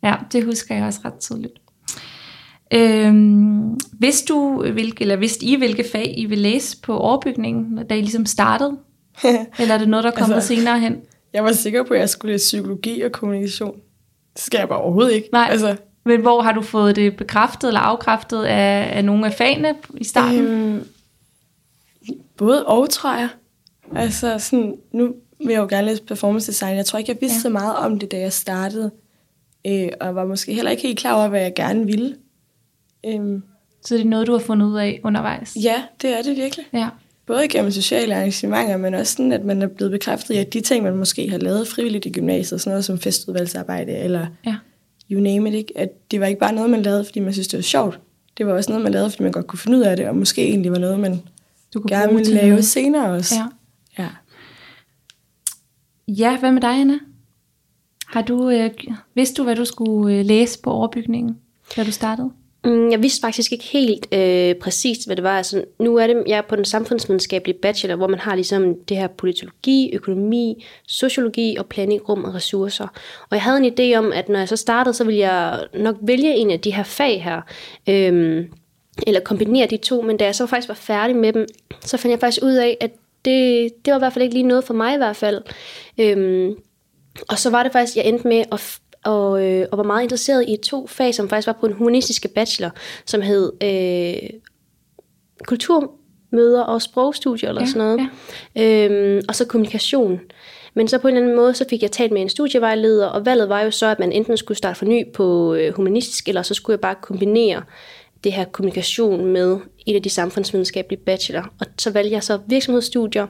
Ja, 0.04 0.16
det 0.32 0.44
husker 0.44 0.76
jeg 0.76 0.84
også 0.84 1.00
ret 1.06 1.20
tydeligt. 1.20 1.54
Øhm, 2.74 3.78
hvis 3.94 4.22
du 4.22 4.66
hvilke, 4.72 5.02
eller 5.02 5.16
vidste 5.16 5.46
I, 5.46 5.56
hvilke 5.56 5.86
fag 5.92 6.14
I 6.18 6.26
vil 6.26 6.38
læse 6.38 6.78
på 6.82 6.98
overbygningen, 6.98 7.88
da 7.90 7.96
I 7.96 8.02
ligesom 8.02 8.26
startede? 8.26 8.78
eller 9.60 9.74
er 9.74 9.78
det 9.78 9.90
noget, 9.90 10.04
der 10.04 10.12
kommer 10.12 10.36
altså, 10.36 10.48
senere 10.48 10.80
hen? 10.80 10.98
Jeg 11.34 11.44
var 11.44 11.52
sikker 11.52 11.84
på, 11.84 11.94
at 11.94 12.00
jeg 12.00 12.10
skulle 12.10 12.32
læse 12.32 12.44
psykologi 12.44 13.02
og 13.02 13.12
kommunikation. 13.12 13.76
Det 14.34 14.42
skal 14.44 14.58
jeg 14.58 14.70
bare 14.70 14.82
overhovedet 14.82 15.14
ikke. 15.14 15.30
Nej, 15.32 15.48
altså. 15.52 15.76
men 16.06 16.22
hvor 16.22 16.42
har 16.42 16.52
du 16.52 16.62
fået 16.62 16.96
det 16.96 17.18
bekræftet 17.18 17.68
eller 17.68 17.80
afkræftet 17.80 18.44
af, 18.44 18.98
af 18.98 19.06
nogle 19.06 19.26
af 19.26 19.34
fagene 19.34 19.76
i 19.98 20.04
starten? 20.04 20.40
Øhm, 20.40 20.84
både 22.38 22.66
og, 22.66 22.90
tror 22.90 23.16
jeg. 23.16 23.30
Altså 23.96 24.40
sådan, 24.40 24.76
nu 24.92 25.14
vil 25.40 25.50
jeg 25.50 25.60
jo 25.60 25.68
gerne 25.70 25.88
læse 25.88 26.04
performance 26.04 26.52
design. 26.52 26.78
Jeg 26.78 26.86
tror 26.86 27.00
ikke, 27.00 27.12
jeg 27.12 27.22
vidste 27.22 27.38
ja. 27.38 27.42
så 27.42 27.50
meget 27.50 27.76
om 27.76 28.00
det, 28.00 28.12
da 28.12 28.20
jeg 28.20 28.34
startede. 28.34 28.92
Øh, 29.68 29.90
og 30.02 30.16
var 30.16 30.26
måske 30.26 30.54
heller 30.54 30.72
ikke 30.72 30.84
helt 30.84 31.00
klar 31.00 31.14
over, 31.14 31.28
hvad 31.28 31.42
jeg 31.42 31.54
gerne 31.56 31.86
ville. 31.86 32.16
Øhm, 33.06 33.44
så 33.86 33.96
det 33.96 34.02
er 34.02 34.06
noget, 34.06 34.28
du 34.28 34.32
har 34.32 34.40
fundet 34.40 34.68
ud 34.68 34.78
af 34.78 35.02
undervejs? 35.04 35.58
Ja, 35.64 35.84
det 36.02 36.18
er 36.18 36.22
det 36.22 36.38
virkelig. 36.38 36.66
Ja. 36.74 36.90
Både 37.26 37.48
gennem 37.48 37.72
sociale 37.72 38.16
arrangementer, 38.16 38.78
men 38.78 38.94
også 38.94 39.14
sådan, 39.14 39.32
at 39.32 39.46
man 39.46 39.62
er 39.62 39.68
blevet 39.68 39.92
bekræftet 39.92 40.36
i, 40.36 40.38
at 40.38 40.54
de 40.54 40.62
ting, 40.62 40.84
man 40.84 40.96
måske 40.96 41.30
har 41.30 41.38
lavet 41.38 41.68
frivilligt 41.68 42.06
i 42.06 42.10
gymnasiet, 42.10 42.62
sådan 42.62 42.72
noget 42.72 42.86
som 42.86 43.00
festudvalgsarbejde, 43.00 43.98
eller 43.98 44.28
ja. 44.46 44.56
you 45.12 45.22
name 45.22 45.50
it, 45.50 45.56
ikke? 45.56 45.74
at 45.78 46.12
det 46.12 46.20
var 46.20 46.26
ikke 46.26 46.40
bare 46.40 46.54
noget, 46.54 46.70
man 46.70 46.82
lavede, 46.82 47.06
fordi 47.06 47.20
man 47.20 47.34
synes, 47.34 47.48
det 47.48 47.58
var 47.58 47.62
sjovt. 47.62 48.00
Det 48.38 48.48
var 48.48 48.54
også 48.54 48.72
noget, 48.72 48.84
man 48.84 48.92
lavede, 48.92 49.10
fordi 49.10 49.24
man 49.24 49.32
godt 49.32 49.48
kunne 49.48 49.60
finde 49.60 49.78
ud 49.78 49.84
af 49.84 49.98
det, 49.98 50.08
og 50.08 50.16
måske 50.16 50.44
egentlig 50.44 50.72
var 50.72 50.80
noget, 50.80 51.00
man 51.00 51.22
du 51.74 51.80
kunne 51.80 51.98
gerne 51.98 52.14
ville 52.14 52.34
lave 52.34 52.64
senere 52.64 53.12
også. 53.12 53.36
Ja. 53.36 54.04
ja. 54.04 54.10
Ja, 56.08 56.40
hvad 56.40 56.52
med 56.52 56.62
dig, 56.62 56.82
Anna? 56.82 57.00
Har 58.08 58.22
du, 58.22 58.50
øh, 58.50 58.70
vidste 59.16 59.36
du, 59.36 59.44
hvad 59.44 59.56
du 59.56 59.66
skulle 59.66 60.16
øh, 60.16 60.26
læse 60.26 60.60
på 60.62 60.72
overbygningen, 60.72 61.38
da 61.76 61.84
du 61.84 61.92
startede? 61.92 62.32
Mm, 62.66 62.92
jeg 62.92 63.02
vidste 63.02 63.22
faktisk 63.22 63.52
ikke 63.52 63.64
helt 63.64 64.08
øh, 64.14 64.56
præcist, 64.56 65.06
hvad 65.06 65.16
det 65.16 65.24
var. 65.24 65.38
Altså, 65.38 65.64
nu 65.80 65.96
er 65.96 66.08
det, 66.08 66.24
jeg 66.28 66.38
er 66.38 66.42
på 66.42 66.56
den 66.56 66.66
samfundsvidenskabelige 66.66 67.58
bachelor, 67.62 67.96
hvor 67.96 68.08
man 68.08 68.20
har 68.20 68.36
ligesom 68.36 68.76
det 68.90 68.98
her 68.98 69.08
politologi, 69.08 69.92
økonomi, 69.94 70.66
sociologi 70.88 71.56
og 71.56 71.66
planning, 71.66 72.10
rum 72.10 72.24
og 72.24 72.36
ressourcer. 72.36 72.88
Og 73.22 73.36
jeg 73.36 73.42
havde 73.42 73.58
en 73.58 73.74
idé 73.74 73.98
om, 73.98 74.12
at 74.14 74.30
når 74.30 74.40
jeg 74.40 74.50
så 74.50 74.56
startede, 74.56 74.94
så 74.94 75.04
ville 75.04 75.20
jeg 75.20 75.68
nok 75.74 75.96
vælge 76.02 76.36
en 76.36 76.52
af 76.52 76.60
de 76.60 76.74
her 76.74 76.84
fag 76.84 77.24
her. 77.24 77.42
Øh, 77.90 78.46
eller 79.08 79.20
kombinere 79.20 79.68
de 79.68 79.78
to, 79.78 80.02
men 80.02 80.18
da 80.18 80.26
jeg 80.26 80.36
så 80.36 80.46
faktisk 80.46 80.70
var 80.70 80.76
færdig 80.76 81.16
med 81.16 81.34
dem, 81.34 81.46
så 81.82 81.98
fandt 81.98 82.12
jeg 82.12 82.20
faktisk 82.20 82.44
ud 82.44 82.54
af, 82.54 82.78
at 82.82 82.92
det, 83.26 83.70
det 83.86 83.92
var 83.92 83.98
i 83.98 84.02
hvert 84.02 84.14
fald 84.14 84.24
ikke 84.24 84.36
lige 84.36 84.48
noget 84.48 84.64
for 84.64 84.74
mig 84.74 84.94
i 84.94 84.98
hvert 84.98 85.16
fald. 85.16 85.42
Øhm, 85.98 86.56
og 87.30 87.40
så 87.40 87.50
var 87.50 87.64
det 87.64 87.72
faktisk, 87.72 87.98
jeg 87.98 88.06
endte 88.06 88.28
med 88.28 88.44
at 88.52 88.80
og, 89.06 89.46
øh, 89.46 89.68
og 89.72 89.78
var 89.78 89.84
meget 89.84 90.04
interesseret 90.04 90.46
i 90.48 90.58
to 90.58 90.88
fag, 90.88 91.16
som 91.16 91.30
faktisk 91.30 91.48
var 91.48 91.58
på 91.60 91.66
en 91.66 91.74
humanistiske 91.74 92.28
bachelor, 92.28 92.70
som 93.06 93.22
hed 93.22 93.52
øh, 93.64 94.30
kulturmøder 95.48 96.62
og 96.62 96.82
sprogstudier 96.82 97.50
eller 97.50 97.62
ja, 97.62 97.68
sådan 97.68 97.82
noget. 97.82 98.10
Ja. 98.56 98.86
Øhm, 98.86 99.22
og 99.28 99.36
så 99.36 99.46
kommunikation. 99.46 100.20
Men 100.74 100.88
så 100.88 100.98
på 100.98 101.08
en 101.08 101.16
eller 101.16 101.26
anden 101.26 101.38
måde, 101.38 101.54
så 101.54 101.66
fik 101.70 101.82
jeg 101.82 101.92
talt 101.92 102.12
med 102.12 102.22
en 102.22 102.30
studievejleder, 102.30 103.08
og 103.08 103.26
valget 103.26 103.50
var 103.50 103.62
jo 103.62 103.72
så, 103.72 103.86
at 103.86 104.00
man 104.00 104.12
enten 104.12 104.38
skulle 104.38 104.58
starte 104.58 104.78
for 104.78 104.86
ny 104.86 105.12
på 105.14 105.54
øh, 105.54 105.74
humanistisk, 105.74 106.28
eller 106.28 106.42
så 106.42 106.54
skulle 106.54 106.74
jeg 106.74 106.82
bare 106.82 106.96
kombinere 107.02 107.64
det 108.24 108.34
her 108.34 108.46
kommunikation 108.46 109.26
med 109.26 109.58
et 109.88 109.96
af 109.96 110.04
de 110.04 110.10
samfundsvidenskabelige 110.10 111.04
bachelor. 111.04 111.54
Og 111.60 111.66
så 111.78 111.92
valgte 111.92 112.14
jeg 112.14 112.24
så 112.24 112.40
virksomhedsstudier, 112.48 113.28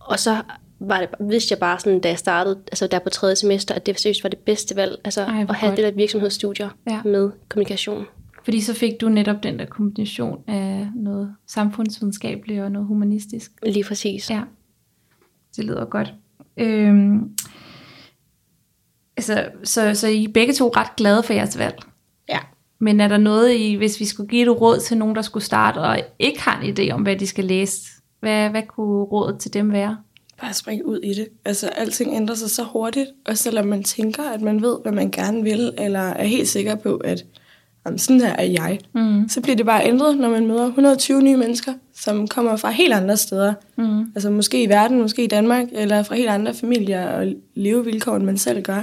og 0.00 0.18
så 0.18 0.36
var 0.80 1.00
det, 1.00 1.08
vidste 1.30 1.52
jeg 1.52 1.58
bare 1.58 1.78
sådan, 1.78 2.00
da 2.00 2.08
jeg 2.08 2.18
startede, 2.18 2.60
altså 2.66 2.86
der 2.86 2.98
på 2.98 3.10
tredje 3.10 3.36
semester, 3.36 3.74
at 3.74 3.86
det 3.86 4.00
seriøst 4.00 4.22
var 4.22 4.30
det 4.30 4.38
bedste 4.38 4.76
valg, 4.76 4.96
altså 5.04 5.20
Ej, 5.20 5.46
at 5.48 5.54
have 5.54 5.70
godt. 5.70 5.76
det 5.76 5.84
der 5.84 5.90
virksomhedsstudier 5.90 6.68
ja. 6.90 7.02
med 7.04 7.30
kommunikation. 7.48 8.06
Fordi 8.44 8.60
så 8.60 8.74
fik 8.74 9.00
du 9.00 9.08
netop 9.08 9.42
den 9.42 9.58
der 9.58 9.64
kombination 9.66 10.42
af 10.48 10.88
noget 10.94 11.34
samfundsvidenskabeligt 11.46 12.62
og 12.62 12.72
noget 12.72 12.88
humanistisk. 12.88 13.52
Lige 13.62 13.84
præcis. 13.84 14.30
Ja, 14.30 14.42
det 15.56 15.64
lyder 15.64 15.84
godt. 15.84 16.14
Øhm, 16.56 17.30
altså, 19.16 19.48
så, 19.64 19.94
så 19.94 20.08
I 20.08 20.24
er 20.24 20.28
begge 20.34 20.52
to 20.52 20.68
ret 20.68 20.96
glade 20.96 21.22
for 21.22 21.32
jeres 21.32 21.58
valg? 21.58 21.78
Ja. 22.28 22.38
Men 22.78 23.00
er 23.00 23.08
der 23.08 23.18
noget, 23.18 23.54
I, 23.54 23.74
hvis 23.74 24.00
vi 24.00 24.04
skulle 24.04 24.28
give 24.28 24.42
et 24.42 24.60
råd 24.60 24.78
til 24.78 24.98
nogen, 24.98 25.16
der 25.16 25.22
skulle 25.22 25.44
starte 25.44 25.78
og 25.78 26.00
ikke 26.18 26.40
har 26.40 26.60
en 26.60 26.78
idé 26.78 26.90
om, 26.92 27.02
hvad 27.02 27.16
de 27.16 27.26
skal 27.26 27.44
læse, 27.44 27.80
hvad, 28.20 28.50
hvad 28.50 28.62
kunne 28.62 29.04
rådet 29.04 29.40
til 29.40 29.54
dem 29.54 29.72
være? 29.72 29.96
Bare 30.40 30.54
springe 30.54 30.86
ud 30.86 30.98
i 31.02 31.14
det. 31.14 31.28
Altså, 31.44 31.68
alting 31.68 32.16
ændrer 32.16 32.34
sig 32.34 32.50
så 32.50 32.64
hurtigt, 32.64 33.08
og 33.26 33.38
selvom 33.38 33.66
man 33.66 33.82
tænker, 33.82 34.22
at 34.22 34.40
man 34.40 34.62
ved, 34.62 34.76
hvad 34.82 34.92
man 34.92 35.10
gerne 35.10 35.42
vil, 35.42 35.72
eller 35.78 36.00
er 36.00 36.24
helt 36.24 36.48
sikker 36.48 36.74
på, 36.74 36.96
at 36.96 37.24
jamen, 37.86 37.98
sådan 37.98 38.20
her 38.20 38.36
er 38.36 38.44
jeg, 38.44 38.78
mm. 38.94 39.28
så 39.28 39.40
bliver 39.40 39.56
det 39.56 39.66
bare 39.66 39.86
ændret, 39.86 40.18
når 40.18 40.30
man 40.30 40.46
møder 40.46 40.66
120 40.66 41.22
nye 41.22 41.36
mennesker, 41.36 41.72
som 41.94 42.28
kommer 42.28 42.56
fra 42.56 42.70
helt 42.70 42.92
andre 42.92 43.16
steder. 43.16 43.54
Mm. 43.76 44.00
Altså 44.00 44.30
måske 44.30 44.62
i 44.62 44.68
verden, 44.68 45.00
måske 45.00 45.24
i 45.24 45.26
Danmark, 45.26 45.66
eller 45.72 46.02
fra 46.02 46.14
helt 46.14 46.28
andre 46.28 46.54
familier 46.54 47.08
og 47.08 47.26
levevilkår, 47.54 48.16
end 48.16 48.24
man 48.24 48.38
selv 48.38 48.62
gør. 48.62 48.82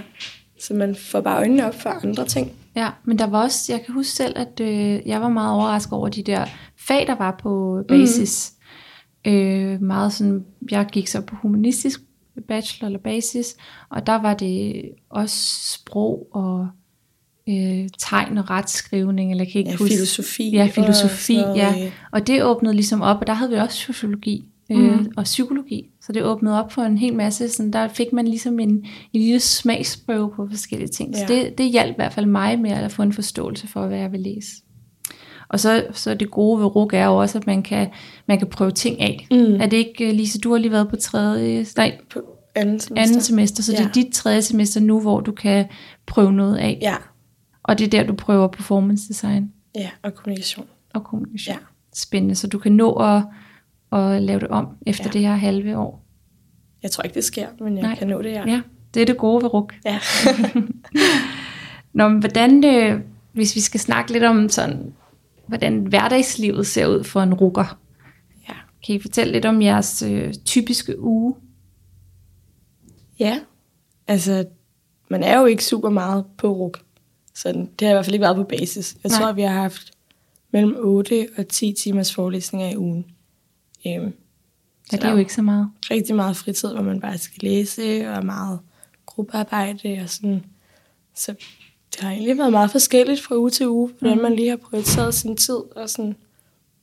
Så 0.62 0.74
man 0.74 0.96
får 0.96 1.22
bare 1.22 1.38
øjnene 1.38 1.68
op 1.68 1.82
for 1.82 1.90
andre 1.90 2.26
ting. 2.26 2.52
Ja, 2.76 2.90
men 3.04 3.20
der 3.20 3.28
var 3.28 3.44
også, 3.44 3.74
jeg 3.74 3.86
kan 3.86 3.94
huske 3.94 4.12
selv, 4.12 4.34
at 4.38 4.60
øh, 4.60 5.08
jeg 5.08 5.22
var 5.22 5.30
meget 5.30 5.54
overrasket 5.54 5.94
over 5.94 6.10
de 6.10 6.24
der 6.24 6.46
fag, 6.88 7.08
der 7.08 7.16
var 7.16 7.40
på 7.44 7.84
basis. 7.88 8.52
Mm 8.52 8.57
Øh, 9.26 9.82
meget 9.82 10.14
sådan, 10.14 10.46
jeg 10.72 10.88
gik 10.92 11.08
så 11.08 11.22
på 11.22 11.36
humanistisk 11.36 12.02
bachelor 12.48 12.88
eller 12.88 13.00
basis, 13.00 13.56
og 13.90 14.08
der 14.08 14.16
var 14.16 14.34
det 14.34 14.84
også 15.10 15.36
sprog 15.74 16.28
og 16.32 16.68
øh, 17.50 17.90
tegn 18.00 18.38
og 18.38 18.50
retskrivning, 18.50 19.32
eller 19.32 19.46
kan 19.46 19.60
ikke 19.60 19.72
ja, 19.72 19.76
huske. 19.76 19.94
filosofi. 19.94 20.50
Ja, 20.50 20.70
filosofi, 20.72 21.36
og 21.36 21.56
ja. 21.56 21.92
Og 22.12 22.28
det 22.28 22.44
åbnede 22.44 22.74
ligesom 22.74 23.02
op, 23.02 23.18
og 23.22 23.28
der 23.28 23.34
havde 23.34 23.52
vi 23.52 23.58
også 23.58 23.78
sociologi. 23.78 24.46
øh, 24.72 25.00
mm. 25.00 25.12
og 25.18 25.24
psykologi. 25.24 25.90
Så 26.02 26.12
det 26.12 26.24
åbnede 26.24 26.64
op 26.64 26.72
for 26.72 26.82
en 26.82 26.98
hel 26.98 27.16
masse, 27.16 27.50
sådan, 27.50 27.74
der 27.74 27.88
fik 27.88 28.14
man 28.14 28.28
ligesom 28.28 28.60
en, 28.60 28.70
en 28.70 28.86
lille 29.22 29.40
smagsprøve 29.40 30.32
på 30.36 30.48
forskellige 30.52 30.88
ting. 30.90 31.14
Ja. 31.14 31.28
Så 31.28 31.34
det, 31.34 31.58
det 31.58 31.72
hjalp 31.72 31.92
i 31.92 31.96
hvert 31.96 32.14
fald 32.14 32.26
mig 32.26 32.60
med 32.60 32.72
at 32.72 32.92
få 32.92 33.02
en 33.02 33.14
forståelse 33.14 33.68
for, 33.68 33.88
hvad 33.88 33.98
jeg 33.98 34.12
vil 34.12 34.20
læse. 34.20 34.52
Og 35.50 35.60
så, 35.60 35.86
så 35.92 36.14
det 36.14 36.32
gode 36.32 36.60
ved 36.60 36.76
RUG 36.76 36.90
er 36.94 37.06
jo 37.06 37.16
også, 37.16 37.38
at 37.38 37.48
man 37.48 37.64
kan, 37.64 37.90
man 38.26 38.40
kan 38.40 38.48
prøve 38.48 38.72
ting 38.72 39.02
af. 39.02 39.28
Mm. 39.32 39.62
Er 39.62 39.66
det 39.66 39.78
ikke, 39.78 40.12
Lise, 40.12 40.40
du 40.40 40.52
har 40.52 40.58
lige 40.58 40.72
været 40.72 40.90
på 40.90 40.96
tredje, 40.96 41.66
nej, 41.78 41.98
på 42.14 42.20
anden 42.56 42.80
semester, 42.80 43.04
anden 43.04 43.22
semester 43.22 43.64
så 43.64 43.72
ja. 43.72 43.78
det 43.78 43.86
er 43.86 43.92
dit 43.92 44.14
tredje 44.14 44.42
semester 44.42 44.80
nu, 44.80 45.02
hvor 45.02 45.20
du 45.20 45.32
kan 45.32 45.66
prøve 46.06 46.34
noget 46.34 46.58
af. 46.58 46.78
Ja. 46.82 46.96
Og 47.64 47.80
det 47.80 47.86
er 47.86 47.90
der, 47.90 48.04
du 48.04 48.14
prøver 48.14 48.48
performance 48.48 49.08
design. 49.08 49.52
Ja, 49.76 49.90
og 50.04 50.16
kommunikation. 50.16 50.66
Og 50.94 51.04
kommunikation. 51.04 51.56
Ja. 51.56 51.60
Spændende, 51.96 52.36
så 52.36 52.48
du 52.48 52.60
kan 52.60 52.72
nå 52.72 52.94
at, 52.94 53.24
at 54.00 54.22
lave 54.22 54.40
det 54.40 54.48
om 54.48 54.68
efter 54.86 55.06
ja. 55.06 55.12
det 55.12 55.22
her 55.22 55.36
halve 55.36 55.78
år. 55.78 56.04
Jeg 56.84 56.92
tror 56.92 57.04
ikke, 57.04 57.14
det 57.14 57.24
sker, 57.24 57.48
men 57.60 57.78
jeg 57.78 57.82
Nej. 57.82 57.96
kan 57.96 58.08
nå 58.08 58.22
det, 58.22 58.32
ja. 58.32 58.44
Ja, 58.48 58.62
det 58.94 59.02
er 59.02 59.06
det 59.06 59.18
gode 59.18 59.44
ved 59.44 59.54
RUG. 59.54 59.72
Ja. 59.86 60.00
Nå, 61.94 62.08
men 62.08 62.20
hvordan, 62.20 62.64
øh, 62.66 63.02
hvis 63.34 63.56
vi 63.56 63.62
skal 63.62 63.80
snakke 63.80 64.12
lidt 64.12 64.24
om 64.24 64.50
sådan, 64.50 64.94
hvordan 65.48 65.86
hverdagslivet 65.86 66.68
ser 66.68 66.88
ud 66.88 67.04
for 67.04 67.22
en 67.22 67.34
rukker. 67.34 67.80
Ja. 68.50 68.54
Kan 68.86 68.96
I 68.96 69.00
fortælle 69.00 69.34
lidt 69.34 69.46
om 69.46 69.62
jeres 69.62 70.02
øh, 70.02 70.34
typiske 70.34 71.00
uge? 71.00 71.36
Ja, 73.20 73.40
altså 74.08 74.46
man 75.10 75.24
er 75.24 75.40
jo 75.40 75.46
ikke 75.46 75.66
super 75.66 75.90
meget 75.90 76.26
på 76.38 76.52
RUG. 76.52 76.74
Så 77.36 77.68
det 77.80 77.88
har 77.88 77.90
i 77.90 77.94
hvert 77.94 78.06
fald 78.06 78.14
ikke 78.14 78.24
været 78.24 78.36
på 78.36 78.44
basis. 78.44 78.98
Jeg 79.04 79.10
Nej. 79.10 79.20
tror, 79.20 79.32
vi 79.32 79.42
har 79.42 79.54
haft 79.54 79.92
mellem 80.52 80.76
8 80.78 81.28
og 81.38 81.48
10 81.48 81.74
timers 81.84 82.14
forelæsninger 82.14 82.70
i 82.70 82.78
ugen. 82.78 83.06
Øhm, 83.88 84.14
ja, 84.92 84.98
det 84.98 85.04
er 85.04 85.12
jo 85.12 85.18
ikke 85.18 85.34
så 85.34 85.42
meget. 85.42 85.70
Rigtig 85.92 86.16
meget 86.16 86.38
fritid, 86.38 86.74
hvor 86.74 86.82
man 86.82 87.00
bare 87.00 87.18
skal 87.18 87.50
læse, 87.50 88.10
og 88.10 88.26
meget 88.26 88.60
gruppearbejde 89.06 90.00
og 90.04 90.10
sådan. 90.10 90.46
Så 91.16 91.36
det 91.92 92.02
har 92.02 92.12
egentlig 92.12 92.38
været 92.38 92.52
meget 92.52 92.72
forskelligt 92.72 93.22
fra 93.22 93.36
uge 93.36 93.50
til 93.50 93.68
uge, 93.68 93.92
hvordan 94.00 94.18
mm. 94.18 94.24
man 94.24 94.36
lige 94.36 94.50
har 94.50 94.58
prioriteret 94.58 95.14
sin 95.14 95.38
tid 95.38 95.60
og 95.76 95.90
sådan. 95.90 96.16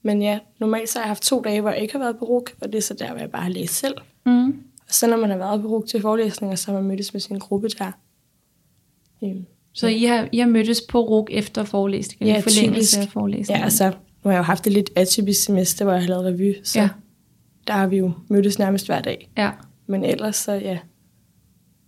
Men 0.02 0.22
ja, 0.22 0.38
normalt 0.58 0.88
så 0.88 0.98
har 0.98 1.04
jeg 1.04 1.10
haft 1.10 1.22
to 1.22 1.42
dage, 1.42 1.60
hvor 1.60 1.70
jeg 1.70 1.80
ikke 1.80 1.92
har 1.92 1.98
været 1.98 2.18
på 2.18 2.24
RUG, 2.24 2.46
og 2.60 2.72
det 2.72 2.78
er 2.78 2.82
så 2.82 2.94
der, 2.94 3.10
hvor 3.10 3.18
jeg 3.18 3.30
bare 3.30 3.42
har 3.42 3.50
læst 3.50 3.74
selv. 3.74 3.94
Mm. 4.26 4.46
Og 4.88 4.94
så 4.94 5.06
når 5.06 5.16
man 5.16 5.30
har 5.30 5.36
været 5.36 5.62
på 5.62 5.68
RUG 5.68 5.86
til 5.88 6.00
forelæsninger, 6.00 6.56
så 6.56 6.66
har 6.66 6.80
man 6.80 6.88
mødtes 6.88 7.12
med 7.12 7.20
sin 7.20 7.38
gruppe 7.38 7.68
der. 7.68 7.92
Øhm, 9.24 9.46
så 9.72 9.86
I 9.86 10.04
har, 10.04 10.28
I 10.32 10.38
har 10.38 10.46
mødtes 10.46 10.80
på 10.80 11.00
RUG 11.00 11.28
efter 11.30 11.64
forelæsninger? 11.64 12.34
Ja, 12.34 12.40
forlængelse 12.40 13.00
af 13.00 13.08
forelæsninger? 13.08 13.58
Ja, 13.58 13.64
altså, 13.64 13.84
nu 13.88 13.94
har 14.24 14.30
jeg 14.30 14.38
jo 14.38 14.42
haft 14.42 14.64
det 14.64 14.72
lidt 14.72 14.90
atypisk 14.96 15.44
semester, 15.44 15.84
hvor 15.84 15.92
jeg 15.92 16.02
har 16.02 16.08
lavet 16.08 16.24
revy, 16.24 16.54
så 16.62 16.80
ja. 16.80 16.88
der 17.66 17.72
har 17.72 17.86
vi 17.86 17.96
jo 17.96 18.12
mødtes 18.28 18.58
nærmest 18.58 18.86
hver 18.86 19.00
dag. 19.00 19.30
Ja. 19.36 19.50
Men 19.86 20.04
ellers 20.04 20.36
så, 20.36 20.52
ja, 20.52 20.78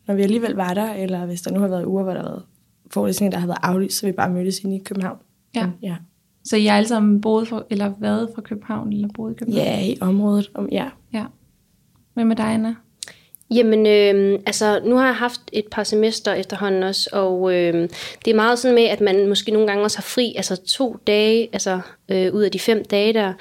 når 0.07 0.15
vi 0.15 0.23
alligevel 0.23 0.55
var 0.55 0.75
der, 0.75 0.93
eller 0.93 1.27
hvis 1.27 1.43
der 1.43 1.51
nu 1.51 1.61
har 1.61 1.69
været 1.69 1.85
uger, 1.85 2.03
hvor 2.03 2.13
der 2.13 2.21
har 2.21 2.29
været 2.29 2.43
forelæsninger, 2.91 3.31
der 3.31 3.39
har 3.39 3.47
været 3.47 3.59
aflyst, 3.63 3.99
så 3.99 4.07
vi 4.07 4.13
bare 4.13 4.31
mødtes 4.31 4.61
inde 4.61 4.77
i 4.77 4.83
København. 4.85 5.19
Ja. 5.55 5.67
Men, 5.67 5.75
ja. 5.83 5.97
Så 6.45 6.57
I 6.57 6.67
har 6.67 6.77
alle 6.77 6.89
sammen 6.89 7.21
boet 7.21 7.49
for, 7.49 7.67
eller 7.71 7.93
været 7.99 8.31
fra 8.35 8.43
København, 8.43 8.93
eller 8.93 9.09
boet 9.15 9.33
i 9.33 9.35
København? 9.35 9.67
Ja, 9.67 9.87
i 9.87 9.99
området. 10.01 10.51
Om, 10.55 10.69
ja. 10.73 10.89
ja. 11.13 11.25
Hvem 12.15 12.31
er 12.31 12.35
dig, 12.35 12.47
Anna? 12.47 12.75
Jamen, 13.51 13.87
øh, 13.87 14.41
altså, 14.47 14.81
nu 14.85 14.97
har 14.97 15.07
jeg 15.07 15.17
haft 15.17 15.41
et 15.53 15.65
par 15.71 15.85
semester 15.85 16.33
efterhånden 16.33 16.83
også, 16.83 17.11
og 17.13 17.55
øh, 17.55 17.89
det 18.25 18.31
er 18.31 18.35
meget 18.35 18.59
sådan 18.59 18.75
med, 18.75 18.85
at 18.85 19.01
man 19.01 19.29
måske 19.29 19.51
nogle 19.51 19.67
gange 19.67 19.85
også 19.85 19.99
har 19.99 20.03
fri, 20.03 20.35
altså 20.37 20.63
to 20.63 20.97
dage, 21.07 21.49
altså 21.53 21.81
øh, 22.09 22.35
ud 22.35 22.43
af 22.43 22.51
de 22.51 22.59
fem 22.59 22.85
dage 22.85 23.13
der. 23.13 23.33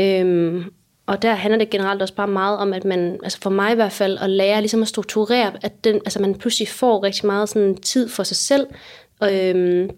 Øh, 0.00 0.64
og 1.06 1.22
der 1.22 1.34
handler 1.34 1.58
det 1.58 1.70
generelt 1.70 2.02
også 2.02 2.14
bare 2.14 2.28
meget 2.28 2.58
om, 2.58 2.72
at 2.72 2.84
man, 2.84 3.20
altså 3.22 3.38
for 3.42 3.50
mig 3.50 3.72
i 3.72 3.74
hvert 3.74 3.92
fald, 3.92 4.18
at 4.18 4.30
lære 4.30 4.60
ligesom 4.60 4.82
at 4.82 4.88
strukturere, 4.88 5.52
at 5.62 5.84
den, 5.84 5.94
altså 5.94 6.20
man 6.20 6.34
pludselig 6.34 6.68
får 6.68 7.02
rigtig 7.02 7.26
meget 7.26 7.48
sådan 7.48 7.76
tid 7.76 8.08
for 8.08 8.22
sig 8.22 8.36
selv. 8.36 8.66
Øh, 9.22 9.88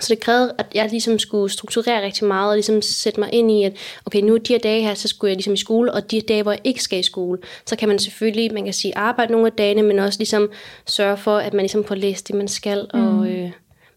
så 0.00 0.14
det 0.14 0.20
krævede, 0.20 0.54
at 0.58 0.66
jeg 0.74 0.88
ligesom 0.90 1.18
skulle 1.18 1.52
strukturere 1.52 2.04
rigtig 2.04 2.26
meget, 2.26 2.48
og 2.48 2.56
ligesom 2.56 2.82
sætte 2.82 3.20
mig 3.20 3.28
ind 3.32 3.50
i, 3.50 3.62
at 3.62 3.76
okay, 4.06 4.20
nu 4.20 4.36
de 4.36 4.52
her 4.52 4.58
dage 4.58 4.82
her, 4.82 4.94
så 4.94 5.08
skulle 5.08 5.28
jeg 5.28 5.36
ligesom 5.36 5.54
i 5.54 5.56
skole, 5.56 5.92
og 5.92 6.10
de 6.10 6.20
dage, 6.20 6.42
hvor 6.42 6.52
jeg 6.52 6.60
ikke 6.64 6.82
skal 6.82 6.98
i 6.98 7.02
skole, 7.02 7.38
så 7.66 7.76
kan 7.76 7.88
man 7.88 7.98
selvfølgelig, 7.98 8.54
man 8.54 8.64
kan 8.64 8.72
sige, 8.72 8.96
arbejde 8.96 9.32
nogle 9.32 9.46
af 9.46 9.52
dagene, 9.52 9.82
men 9.82 9.98
også 9.98 10.18
ligesom 10.18 10.50
sørge 10.86 11.16
for, 11.16 11.36
at 11.36 11.54
man 11.54 11.62
ligesom 11.62 11.84
får 11.84 11.94
læst 11.94 12.28
det, 12.28 12.36
man 12.36 12.48
skal. 12.48 12.86
Mm. 12.94 13.18
Og, 13.18 13.28
øh, 13.28 13.50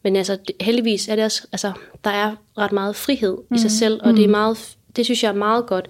men 0.03 0.15
altså, 0.15 0.37
heldigvis 0.61 1.07
er 1.07 1.15
det 1.15 1.25
også, 1.25 1.47
altså, 1.51 1.71
der 2.03 2.09
er 2.09 2.35
ret 2.57 2.71
meget 2.71 2.95
frihed 2.95 3.37
mm. 3.49 3.55
i 3.55 3.59
sig 3.59 3.65
mm. 3.65 3.69
selv, 3.69 3.99
og 4.03 4.09
mm. 4.09 4.15
det 4.15 4.23
er 4.23 4.27
mm. 4.27 4.31
meget, 4.31 4.57
det 4.95 5.05
synes 5.05 5.23
jeg 5.23 5.29
er 5.29 5.33
meget 5.33 5.65
godt. 5.65 5.87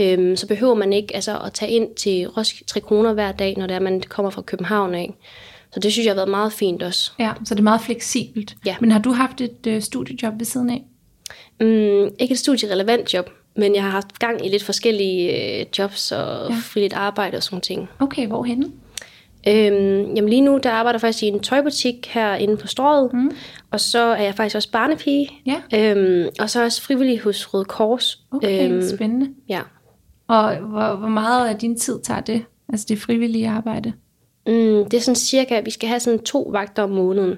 Øhm, 0.00 0.36
så 0.36 0.46
behøver 0.46 0.74
man 0.74 0.92
ikke 0.92 1.14
altså, 1.14 1.38
at 1.38 1.52
tage 1.52 1.72
ind 1.72 1.94
til 1.94 2.28
Roskilde 2.28 2.72
3 2.72 2.80
kroner 2.80 3.12
hver 3.12 3.32
dag, 3.32 3.54
når 3.56 3.66
det 3.66 3.74
er, 3.74 3.80
man 3.80 4.02
kommer 4.08 4.30
fra 4.30 4.42
København 4.42 4.94
af. 4.94 5.14
Så 5.72 5.80
det 5.80 5.92
synes 5.92 6.06
jeg 6.06 6.12
har 6.12 6.16
været 6.16 6.28
meget 6.28 6.52
fint 6.52 6.82
også. 6.82 7.12
Ja, 7.18 7.32
så 7.44 7.54
det 7.54 7.60
er 7.60 7.64
meget 7.64 7.80
fleksibelt. 7.80 8.56
Ja. 8.66 8.76
Men 8.80 8.90
har 8.90 8.98
du 8.98 9.12
haft 9.12 9.40
et 9.40 9.66
øh, 9.66 9.82
studiejob 9.82 10.34
ved 10.38 10.46
siden 10.46 10.70
af? 10.70 10.84
Mm, 11.60 12.14
ikke 12.18 12.32
et 12.32 12.38
studierelevant 12.38 13.14
job, 13.14 13.30
men 13.56 13.74
jeg 13.74 13.82
har 13.82 13.90
haft 13.90 14.18
gang 14.18 14.46
i 14.46 14.48
lidt 14.48 14.62
forskellige 14.62 15.60
øh, 15.60 15.66
jobs 15.78 16.12
og 16.12 16.50
ja. 16.50 16.56
friligt 16.62 16.92
arbejde 16.92 17.36
og 17.36 17.42
sådan 17.42 17.60
ting. 17.60 17.88
Okay, 18.00 18.26
hvorhenne? 18.26 18.70
Øhm, 19.48 20.14
jamen 20.14 20.28
lige 20.28 20.40
nu, 20.40 20.58
der 20.62 20.70
arbejder 20.70 20.96
jeg 20.96 21.00
faktisk 21.00 21.22
i 21.22 21.26
en 21.26 21.40
tøjbutik 21.40 22.06
herinde 22.06 22.56
på 22.56 22.66
Strøget, 22.66 23.12
mm. 23.12 23.30
og 23.70 23.80
så 23.80 23.98
er 23.98 24.22
jeg 24.22 24.34
faktisk 24.34 24.56
også 24.56 24.70
barnepige, 24.70 25.30
ja. 25.46 25.62
øhm, 25.74 26.28
og 26.40 26.50
så 26.50 26.64
også 26.64 26.82
frivillig 26.82 27.20
hos 27.20 27.54
Røde 27.54 27.64
Kors. 27.64 28.20
Okay, 28.32 28.70
øhm, 28.70 28.82
spændende. 28.96 29.28
Ja. 29.48 29.60
Og 30.28 30.56
hvor, 30.56 30.96
hvor 30.96 31.08
meget 31.08 31.48
af 31.48 31.58
din 31.58 31.78
tid 31.78 32.00
tager 32.02 32.20
det, 32.20 32.44
altså 32.68 32.86
det 32.88 32.98
frivillige 32.98 33.48
arbejde? 33.48 33.92
Mm, 34.46 34.84
det 34.84 34.94
er 34.94 35.00
sådan 35.00 35.16
cirka, 35.16 35.60
vi 35.60 35.70
skal 35.70 35.88
have 35.88 36.00
sådan 36.00 36.18
to 36.18 36.48
vagter 36.52 36.82
om 36.82 36.90
måneden. 36.90 37.36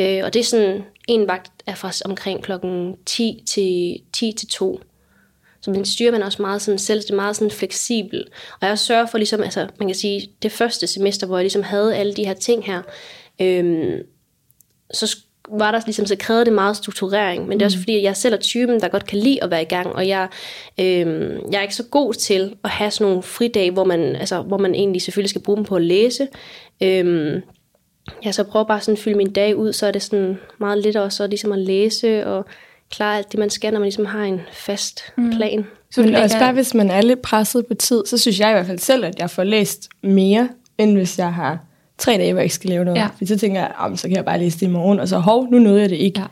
Øh, 0.00 0.20
og 0.24 0.34
det 0.34 0.40
er 0.40 0.44
sådan, 0.44 0.82
en 1.08 1.28
vagt 1.28 1.52
er 1.66 1.74
fra 1.74 1.90
omkring 2.04 2.42
klokken 2.42 2.94
10 3.06 3.42
til, 3.48 4.00
10 4.12 4.32
til 4.32 4.48
2. 4.48 4.80
Så 5.64 5.70
man 5.70 5.84
styrer 5.84 6.12
man 6.12 6.22
også 6.22 6.42
meget 6.42 6.62
sådan 6.62 6.78
selv, 6.78 7.00
det 7.00 7.10
er 7.10 7.14
meget 7.14 7.36
sådan 7.36 7.50
fleksibel. 7.50 8.24
Og 8.60 8.68
jeg 8.68 8.78
sørger 8.78 9.06
for 9.06 9.18
ligesom, 9.18 9.42
altså 9.42 9.68
man 9.78 9.88
kan 9.88 9.94
sige, 9.94 10.30
det 10.42 10.52
første 10.52 10.86
semester, 10.86 11.26
hvor 11.26 11.36
jeg 11.36 11.44
ligesom 11.44 11.62
havde 11.62 11.96
alle 11.96 12.14
de 12.14 12.26
her 12.26 12.34
ting 12.34 12.64
her, 12.64 12.82
øhm, 13.40 14.02
så 14.92 15.16
var 15.48 15.70
der 15.70 15.80
ligesom, 15.86 16.06
så 16.06 16.16
krævede 16.16 16.44
det 16.44 16.52
meget 16.52 16.76
strukturering, 16.76 17.48
men 17.48 17.58
det 17.58 17.62
er 17.62 17.66
også 17.66 17.78
mm. 17.78 17.82
fordi, 17.82 17.96
at 17.96 18.02
jeg 18.02 18.16
selv 18.16 18.34
er 18.34 18.38
typen, 18.38 18.80
der 18.80 18.88
godt 18.88 19.06
kan 19.06 19.18
lide 19.18 19.44
at 19.44 19.50
være 19.50 19.62
i 19.62 19.64
gang, 19.64 19.86
og 19.86 20.08
jeg, 20.08 20.28
øhm, 20.80 21.52
jeg 21.52 21.58
er 21.58 21.62
ikke 21.62 21.74
så 21.74 21.84
god 21.90 22.14
til 22.14 22.56
at 22.64 22.70
have 22.70 22.90
sådan 22.90 23.06
nogle 23.06 23.22
fridage, 23.22 23.70
hvor 23.70 23.84
man, 23.84 24.00
altså, 24.16 24.42
hvor 24.42 24.58
man 24.58 24.74
egentlig 24.74 25.02
selvfølgelig 25.02 25.30
skal 25.30 25.42
bruge 25.42 25.56
dem 25.56 25.64
på 25.64 25.76
at 25.76 25.82
læse. 25.82 26.28
Øhm, 26.82 27.42
jeg 28.24 28.34
så 28.34 28.44
prøver 28.44 28.64
bare 28.64 28.80
sådan 28.80 28.92
at 28.92 28.98
fylde 28.98 29.16
min 29.16 29.32
dag 29.32 29.56
ud, 29.56 29.72
så 29.72 29.86
er 29.86 29.90
det 29.90 30.02
sådan 30.02 30.38
meget 30.58 30.78
lidt 30.78 30.96
også 30.96 31.26
ligesom 31.26 31.52
at 31.52 31.58
læse 31.58 32.26
og 32.26 32.44
klare 32.96 33.16
alt 33.16 33.32
det, 33.32 33.40
man 33.40 33.50
skal, 33.50 33.72
når 33.72 33.80
man 33.80 33.86
ligesom 33.86 34.06
har 34.06 34.24
en 34.24 34.40
fast 34.52 35.02
mm. 35.16 35.30
plan. 35.30 35.66
Så 35.90 36.02
men 36.02 36.14
også 36.14 36.38
bare, 36.38 36.52
hvis 36.52 36.74
man 36.74 36.90
er 36.90 37.02
lidt 37.02 37.22
presset 37.22 37.66
på 37.66 37.74
tid, 37.74 38.02
så 38.06 38.18
synes 38.18 38.40
jeg 38.40 38.50
i 38.50 38.52
hvert 38.52 38.66
fald 38.66 38.78
selv, 38.78 39.04
at 39.04 39.18
jeg 39.18 39.30
får 39.30 39.44
læst 39.44 39.88
mere, 40.02 40.48
end 40.78 40.96
hvis 40.96 41.18
jeg 41.18 41.34
har 41.34 41.58
tre 41.98 42.12
dage, 42.12 42.32
hvor 42.32 42.40
jeg 42.40 42.44
ikke 42.44 42.54
skal 42.54 42.70
lave 42.70 42.84
noget. 42.84 42.98
Ja. 42.98 43.08
For 43.18 43.26
så 43.26 43.38
tænker 43.38 43.60
jeg, 43.60 43.72
oh, 43.80 43.96
så 43.96 44.08
kan 44.08 44.16
jeg 44.16 44.24
bare 44.24 44.38
læse 44.38 44.60
det 44.60 44.66
i 44.66 44.70
morgen, 44.70 45.00
og 45.00 45.08
så 45.08 45.18
hov, 45.18 45.50
nu 45.50 45.58
nåede 45.58 45.80
jeg 45.80 45.90
det 45.90 45.96
ikke. 45.96 46.20
Ja. 46.20 46.26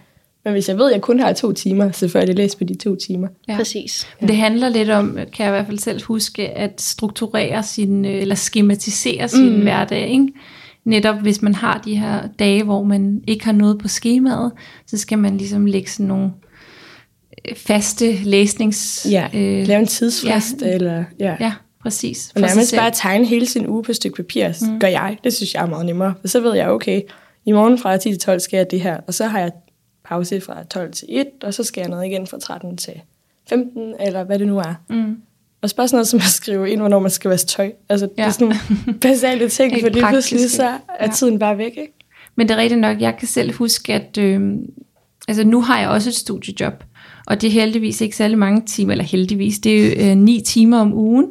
Men 0.45 0.53
hvis 0.53 0.69
jeg 0.69 0.79
ved, 0.79 0.87
at 0.87 0.93
jeg 0.93 1.01
kun 1.01 1.21
har 1.21 1.33
to 1.33 1.53
timer, 1.53 1.91
så 1.91 2.09
får 2.09 2.19
jeg 2.19 2.29
det 2.29 2.37
læst 2.37 2.59
på 2.59 2.65
de 2.65 2.75
to 2.75 2.97
timer. 2.97 3.29
Ja. 3.49 3.57
Præcis. 3.57 4.09
Ja. 4.21 4.27
Det 4.27 4.37
handler 4.37 4.69
lidt 4.69 4.91
om, 4.91 5.19
kan 5.33 5.47
jeg 5.47 5.49
i 5.49 5.57
hvert 5.57 5.67
fald 5.67 5.79
selv 5.79 6.05
huske, 6.05 6.49
at 6.49 6.81
strukturere 6.81 7.63
sin, 7.63 8.05
øh, 8.05 8.21
eller 8.21 8.35
skematisere 8.35 9.29
sin 9.29 9.57
mm. 9.57 9.63
hverdag. 9.63 10.09
Ikke? 10.09 10.29
Netop 10.85 11.17
hvis 11.17 11.43
man 11.43 11.55
har 11.55 11.81
de 11.85 11.97
her 11.97 12.21
dage, 12.39 12.63
hvor 12.63 12.83
man 12.83 13.23
ikke 13.27 13.45
har 13.45 13.53
noget 13.53 13.79
på 13.79 13.89
skemaet, 13.89 14.53
så 14.87 14.99
skal 14.99 15.19
man 15.19 15.37
ligesom 15.37 15.67
lægge 15.67 15.91
sådan 15.91 16.07
nogle 16.07 16.31
faste 17.57 18.13
læsnings... 18.13 19.07
Ja, 19.11 19.29
øh, 19.35 19.67
lave 19.67 19.81
en 19.81 19.87
tidsfrist. 19.87 20.63
Ja, 20.63 20.67
eller, 20.67 21.05
ja. 21.19 21.37
ja 21.41 21.53
præcis. 21.83 22.33
Og 22.35 22.41
nærmest 22.41 22.77
bare 22.77 22.91
tegne 22.95 23.27
hele 23.27 23.47
sin 23.47 23.67
uge 23.67 23.83
på 23.83 23.93
et 23.93 23.97
stykke 23.97 24.17
papir, 24.17 24.49
mm. 24.63 24.81
gør 24.81 24.89
jeg. 24.89 25.19
Det 25.25 25.33
synes 25.33 25.55
jeg 25.55 25.63
er 25.63 25.67
meget 25.67 25.87
nemmere. 25.87 26.15
For 26.21 26.29
så 26.29 26.41
ved 26.41 26.55
jeg, 26.55 26.69
okay, 26.69 27.03
i 27.45 27.53
morgen 27.53 27.79
fra 27.79 27.97
10 27.97 28.11
til 28.11 28.19
12 28.19 28.41
skal 28.41 28.57
jeg 28.57 28.71
det 28.71 28.81
her, 28.81 29.01
og 29.07 29.15
så 29.15 29.27
har 29.27 29.39
jeg 29.39 29.53
pause 30.05 30.41
fra 30.41 30.65
12 30.65 30.93
til 30.93 31.09
1, 31.11 31.27
og 31.43 31.55
så 31.55 31.65
skal 31.65 31.81
jeg 31.81 31.91
noget 31.91 32.07
igen 32.07 32.27
fra 32.27 32.39
13 32.39 32.77
til 32.77 32.95
15, 33.49 33.95
eller 34.01 34.25
hvad 34.25 34.39
det 34.39 34.47
nu 34.47 34.59
er. 34.59 34.75
Mm. 34.91 35.17
Og 35.63 35.71
så 35.71 35.77
bare 35.77 35.89
sådan 35.89 35.97
noget 35.97 36.09
som 36.09 36.17
at 36.17 36.23
skrive 36.23 36.71
ind, 36.71 36.81
hvornår 36.81 36.99
man 36.99 37.11
skal 37.11 37.29
vaske 37.29 37.49
tøj. 37.49 37.73
Altså, 37.89 38.09
ja. 38.19 38.23
det 38.23 38.29
er 38.29 38.33
sådan 38.33 38.47
nogle 38.47 38.99
basale 39.01 39.49
ting, 39.49 39.81
for 39.81 39.89
lige 39.89 40.07
pludselig 40.07 40.51
så 40.51 40.67
er 40.67 40.79
ja. 41.01 41.07
tiden 41.07 41.39
bare 41.39 41.59
væk, 41.59 41.73
ikke? 41.77 41.93
Men 42.37 42.49
det 42.49 42.55
er 42.55 42.59
rigtigt 42.59 42.81
nok, 42.81 43.01
jeg 43.01 43.17
kan 43.17 43.29
selv 43.29 43.53
huske, 43.53 43.95
at 43.95 44.19
øh, 44.19 44.41
altså 45.29 45.45
nu 45.45 45.61
har 45.61 45.81
jeg 45.81 45.89
også 45.89 46.11
et 46.11 46.15
studiejob, 46.15 46.85
og 47.27 47.41
det 47.41 47.47
er 47.47 47.53
heldigvis 47.53 48.01
ikke 48.01 48.17
særlig 48.17 48.39
mange 48.39 48.63
timer, 48.67 48.93
eller 48.93 49.05
heldigvis, 49.05 49.59
det 49.59 50.01
er 50.01 50.07
jo 50.07 50.11
øh, 50.11 50.17
ni 50.17 50.41
timer 50.47 50.79
om 50.79 50.95
ugen, 50.95 51.27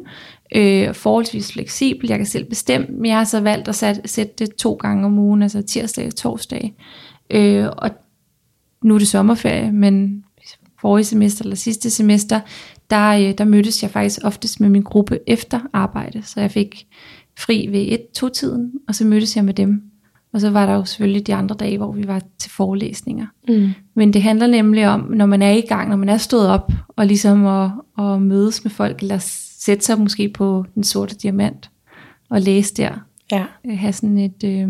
øh, 0.56 0.94
forholdsvis 0.94 1.52
fleksibel. 1.52 2.08
Jeg 2.08 2.18
kan 2.18 2.26
selv 2.26 2.44
bestemme, 2.44 2.86
men 2.90 3.06
jeg 3.06 3.16
har 3.16 3.24
så 3.24 3.40
valgt 3.40 3.68
at 3.68 3.74
sætte, 3.74 4.00
sætte 4.04 4.32
det 4.38 4.54
to 4.54 4.74
gange 4.74 5.06
om 5.06 5.18
ugen, 5.18 5.42
altså 5.42 5.62
tirsdag 5.62 6.06
og 6.06 6.16
torsdag. 6.16 6.74
Øh, 7.30 7.66
og 7.78 7.90
nu 8.84 8.94
er 8.94 8.98
det 8.98 9.08
sommerferie, 9.08 9.72
men 9.72 10.24
forrige 10.80 11.04
semester 11.04 11.44
eller 11.44 11.56
sidste 11.56 11.90
semester, 11.90 12.40
der, 12.90 13.08
øh, 13.08 13.38
der 13.38 13.44
mødtes 13.44 13.82
jeg 13.82 13.90
faktisk 13.90 14.20
oftest 14.24 14.60
med 14.60 14.68
min 14.68 14.82
gruppe 14.82 15.18
efter 15.26 15.60
arbejde, 15.72 16.22
så 16.22 16.40
jeg 16.40 16.50
fik 16.50 16.86
fri 17.38 17.68
ved 17.70 17.86
et-to-tiden, 17.88 18.72
og 18.88 18.94
så 18.94 19.04
mødtes 19.04 19.36
jeg 19.36 19.44
med 19.44 19.54
dem. 19.54 19.91
Og 20.32 20.40
så 20.40 20.50
var 20.50 20.66
der 20.66 20.72
jo 20.74 20.84
selvfølgelig 20.84 21.26
de 21.26 21.34
andre 21.34 21.56
dage, 21.56 21.76
hvor 21.78 21.92
vi 21.92 22.06
var 22.06 22.22
til 22.38 22.50
forelæsninger. 22.50 23.26
Mm. 23.48 23.70
Men 23.94 24.12
det 24.12 24.22
handler 24.22 24.46
nemlig 24.46 24.88
om, 24.88 25.00
når 25.00 25.26
man 25.26 25.42
er 25.42 25.50
i 25.52 25.60
gang, 25.60 25.88
når 25.88 25.96
man 25.96 26.08
er 26.08 26.16
stået 26.16 26.48
op, 26.48 26.72
og 26.96 27.06
ligesom 27.06 27.46
at, 27.46 27.70
at 27.98 28.22
mødes 28.22 28.64
med 28.64 28.70
folk, 28.70 29.02
eller 29.02 29.18
sætte 29.58 29.84
sig 29.84 30.00
måske 30.00 30.28
på 30.28 30.64
den 30.74 30.84
sorte 30.84 31.14
diamant, 31.14 31.70
og 32.30 32.40
læse 32.40 32.74
der. 32.74 32.94
Ja. 33.32 33.44
Øh, 33.66 33.78
Have 33.78 33.92
sådan 33.92 34.18
et, 34.18 34.44
øh, 34.44 34.68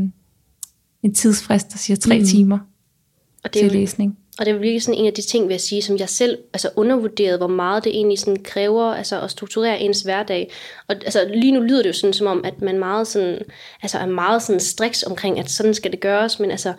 en 1.02 1.14
tidsfrist, 1.14 1.73
der 1.73 1.78
siger 1.78 1.97
tre 1.97 2.14
Mm. 2.14 2.21
mm. 2.21 2.26
timer 2.26 2.59
Og 3.45 3.54
det 3.54 3.61
er 3.61 3.69
til 3.69 3.75
jo 3.75 3.81
læsning. 3.81 4.19
Og 4.38 4.46
det 4.46 4.54
er 4.54 4.58
virkelig 4.58 4.82
sådan 4.82 5.00
en 5.00 5.06
af 5.06 5.12
de 5.12 5.22
ting, 5.22 5.48
vil 5.48 5.52
jeg 5.52 5.60
sige, 5.60 5.82
som 5.82 5.96
jeg 5.96 6.08
selv 6.08 6.38
altså 6.52 6.70
undervurderede, 6.76 7.38
hvor 7.38 7.46
meget 7.46 7.84
det 7.84 7.94
egentlig 7.94 8.18
sådan 8.18 8.42
kræver 8.42 8.84
altså 8.84 9.20
at 9.20 9.30
strukturere 9.30 9.80
ens 9.80 10.00
hverdag. 10.00 10.50
Og 10.88 10.94
altså, 10.94 11.30
lige 11.34 11.52
nu 11.52 11.60
lyder 11.60 11.82
det 11.82 11.88
jo 11.88 11.92
sådan, 11.92 12.12
som 12.12 12.26
om, 12.26 12.44
at 12.44 12.62
man 12.62 12.78
meget 12.78 13.06
sådan, 13.06 13.38
altså 13.82 13.98
er 13.98 14.06
meget 14.06 14.42
sådan 14.42 14.60
striks 14.60 15.02
omkring, 15.02 15.38
at 15.38 15.50
sådan 15.50 15.74
skal 15.74 15.92
det 15.92 16.00
gøres, 16.00 16.40
men 16.40 16.50
altså, 16.50 16.72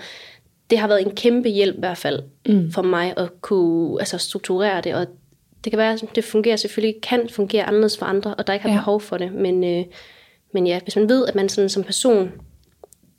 det 0.70 0.78
har 0.80 0.88
været 0.88 1.02
en 1.02 1.16
kæmpe 1.16 1.50
hjælp 1.50 1.76
i 1.76 1.80
hvert 1.80 1.98
fald 1.98 2.24
mm. 2.48 2.72
for 2.72 2.82
mig 2.82 3.14
at 3.18 3.30
kunne 3.42 4.02
altså, 4.02 4.18
strukturere 4.18 4.82
det, 4.82 4.96
og 4.96 5.08
det 5.64 5.72
kan 5.72 5.78
være, 5.78 5.94
at 5.94 6.04
det 6.16 6.24
fungerer 6.24 6.56
selvfølgelig, 6.56 7.02
kan 7.02 7.30
fungere 7.30 7.64
anderledes 7.64 7.98
for 7.98 8.06
andre, 8.06 8.36
og 8.36 8.48
der 8.48 8.54
ikke 8.54 8.64
har 8.64 8.74
Ja. 8.74 8.80
behov 8.80 9.02
for 9.02 9.18
det, 9.18 9.34
men, 9.34 9.64
øh, 9.64 9.86
men 10.54 10.68
ja, 10.68 10.80
hvis 10.84 10.96
man 10.96 11.10
ved, 11.10 11.28
at 11.28 11.36
man 11.36 11.50
sådan 11.50 11.70
som 11.70 11.84
person 11.84 12.32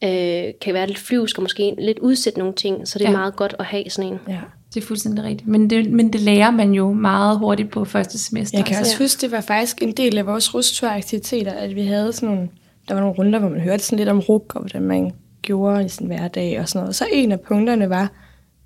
øh, 0.04 0.52
kan 0.60 0.74
være 0.74 0.86
lidt 0.86 0.98
flyvsk 0.98 1.38
og 1.38 1.42
måske 1.42 1.74
lidt 1.78 1.98
udsætte 1.98 2.38
nogle 2.38 2.54
ting, 2.54 2.88
så 2.88 2.98
det 2.98 3.04
er 3.06 3.10
Ja. 3.10 3.16
meget 3.16 3.36
godt 3.36 3.54
at 3.58 3.64
have 3.64 3.84
sådan 3.90 4.12
en. 4.12 4.18
ja. 4.28 4.38
Det 4.74 4.82
er 4.82 4.86
fuldstændig 4.86 5.24
rigtigt. 5.24 5.48
Men 5.48 5.70
det, 5.70 5.90
men 5.90 6.12
det 6.12 6.20
lærer 6.20 6.50
man 6.50 6.72
jo 6.72 6.92
meget 6.92 7.38
hurtigt 7.38 7.70
på 7.70 7.84
første 7.84 8.18
semester. 8.18 8.58
Jeg 8.58 8.64
kan 8.66 8.76
også 8.80 8.96
Ja. 9.00 9.04
huske, 9.04 9.20
det 9.20 9.32
var 9.32 9.40
faktisk 9.40 9.82
en 9.82 9.92
del 9.92 10.18
af 10.18 10.26
vores 10.26 10.54
rusturaktiviteter, 10.54 11.52
at 11.52 11.74
vi 11.74 11.82
havde 11.82 12.12
sådan 12.12 12.28
nogle, 12.28 12.48
der 12.88 12.94
var 12.94 13.00
nogle 13.00 13.16
runder, 13.18 13.38
hvor 13.38 13.48
man 13.48 13.60
hørte 13.60 13.82
sådan 13.82 13.98
lidt 13.98 14.08
om 14.08 14.18
ruk, 14.20 14.52
og 14.54 14.60
hvordan 14.60 14.82
man 14.82 15.12
gjorde 15.42 15.84
i 15.84 15.88
sin 15.88 16.06
hverdag 16.06 16.60
og 16.60 16.68
sådan 16.68 16.78
noget. 16.78 16.88
Og 16.88 16.94
så 16.94 17.06
en 17.12 17.32
af 17.32 17.40
punkterne 17.40 17.90
var 17.90 18.12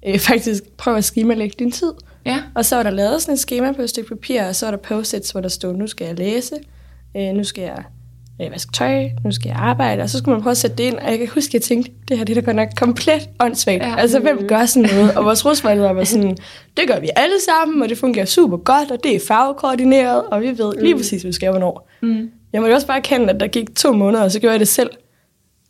øh, 0.07 0.18
faktisk, 0.28 0.64
prøv 0.76 0.95
at 0.97 1.04
skemalægge 1.04 1.54
din 1.59 1.71
tid. 1.71 1.92
Ja, 2.26 2.38
Og 2.54 2.64
så 2.64 2.76
var 2.76 2.83
der 2.83 2.90
lavet 2.90 3.23
sådan 3.23 3.33
et 3.35 3.38
schema 3.40 3.73
på 3.73 3.83
et 3.83 3.90
stykke 3.90 4.09
papir, 4.09 4.42
og 4.45 4.57
så 4.57 4.66
var 4.66 4.71
der 4.71 4.78
post-its, 4.78 5.30
hvor 5.30 5.40
der 5.40 5.49
stod, 5.49 5.76
nu 5.76 5.87
skal 5.87 6.07
jeg 6.07 6.18
læse, 6.18 6.54
øh, 7.16 7.33
nu 7.35 7.45
skal 7.45 7.62
jeg 7.62 7.83
øh, 8.42 8.52
vaske 8.52 8.73
tøj, 8.73 9.09
nu 9.25 9.33
skal 9.33 9.49
jeg 9.49 9.57
arbejde, 9.59 10.02
og 10.02 10.11
så 10.11 10.18
skulle 10.18 10.35
man 10.35 10.42
prøve 10.42 10.50
at 10.50 10.57
sætte 10.57 10.76
det 10.76 10.85
ind, 10.85 10.97
og 10.97 11.11
jeg 11.11 11.18
kan 11.18 11.28
huske, 11.28 11.50
at 11.50 11.54
jeg 11.54 11.62
tænkte, 11.62 11.92
det 12.09 12.18
her 12.18 12.25
det 12.25 12.37
er 12.37 12.40
da 12.40 12.45
godt 12.45 12.57
nok 12.57 12.68
komplet 12.76 13.28
åndssvagt. 13.40 13.83
Ja. 13.83 13.95
Altså, 13.99 14.21
hvem 14.21 14.47
gør 14.49 14.66
sådan 14.66 14.90
noget? 14.95 15.14
Og 15.14 15.25
vores 15.25 15.47
rusvejleder 15.47 15.92
var 15.92 16.04
sådan, 16.04 16.37
det 16.76 16.88
gør 16.88 17.00
vi 17.00 17.09
alle 17.16 17.40
sammen, 17.49 17.83
og 17.83 17.88
det 17.88 17.99
fungerer 17.99 18.26
super 18.26 18.57
godt, 18.57 18.90
og 18.90 18.99
det 19.04 19.16
er 19.16 19.21
farvekoordineret, 19.28 20.23
og 20.25 20.42
vi 20.42 20.49
ved 20.49 20.83
lige 20.83 20.97
præcis, 20.97 21.23
hvad 21.23 21.28
vi 21.28 21.35
skal 21.35 21.50
hvornår. 21.50 21.90
mm. 22.02 22.30
Jeg 22.52 22.61
måtte 22.61 22.75
også 22.75 22.87
bare 22.87 23.00
kende, 23.00 23.30
at 23.30 23.40
der 23.40 23.47
gik 23.47 23.75
to 23.75 23.92
måneder, 23.92 24.25
og 24.25 24.30
så 24.30 24.40
gjorde 24.40 24.52
jeg 24.52 24.61
det 24.61 24.68
selv. 24.68 24.90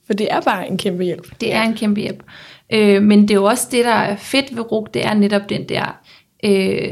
For 0.06 0.12
det 0.12 0.28
er 0.30 0.40
bare 0.40 0.68
en 0.68 0.78
kæmpe 0.78 1.04
hjælp. 1.04 1.40
det 1.40 1.54
er 1.54 1.62
en 1.62 1.74
kæmpe 1.74 2.00
hjælp. 2.00 2.22
Øh, 2.72 3.02
men 3.02 3.22
det 3.22 3.30
er 3.30 3.34
jo 3.34 3.44
også 3.44 3.68
det, 3.70 3.84
der 3.84 3.90
er 3.90 4.16
fedt 4.16 4.56
ved 4.56 4.72
RUG, 4.72 4.88
det 4.94 5.06
er 5.06 5.14
netop 5.14 5.48
den 5.48 5.68
der 5.68 6.00
øh, 6.44 6.88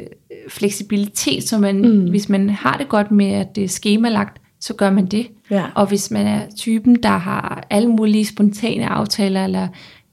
fleksibilitet, 0.48 1.48
så 1.48 1.58
man, 1.58 1.76
mm. 1.76 2.10
hvis 2.10 2.28
man 2.28 2.50
har 2.50 2.76
det 2.76 2.88
godt 2.88 3.10
med, 3.10 3.32
at 3.32 3.56
det 3.56 3.64
er 3.64 3.68
skemalagt, 3.68 4.40
så 4.66 4.74
gør 4.74 4.90
man 4.90 5.06
det. 5.06 5.28
Ja. 5.50 5.66
Og 5.74 5.86
hvis 5.86 6.10
man 6.10 6.26
er 6.26 6.40
typen, 6.56 7.02
der 7.02 7.08
har 7.08 7.66
alle 7.70 7.88
mulige 7.88 8.26
spontane 8.26 8.86
aftaler, 8.88 9.44
eller 9.44 9.68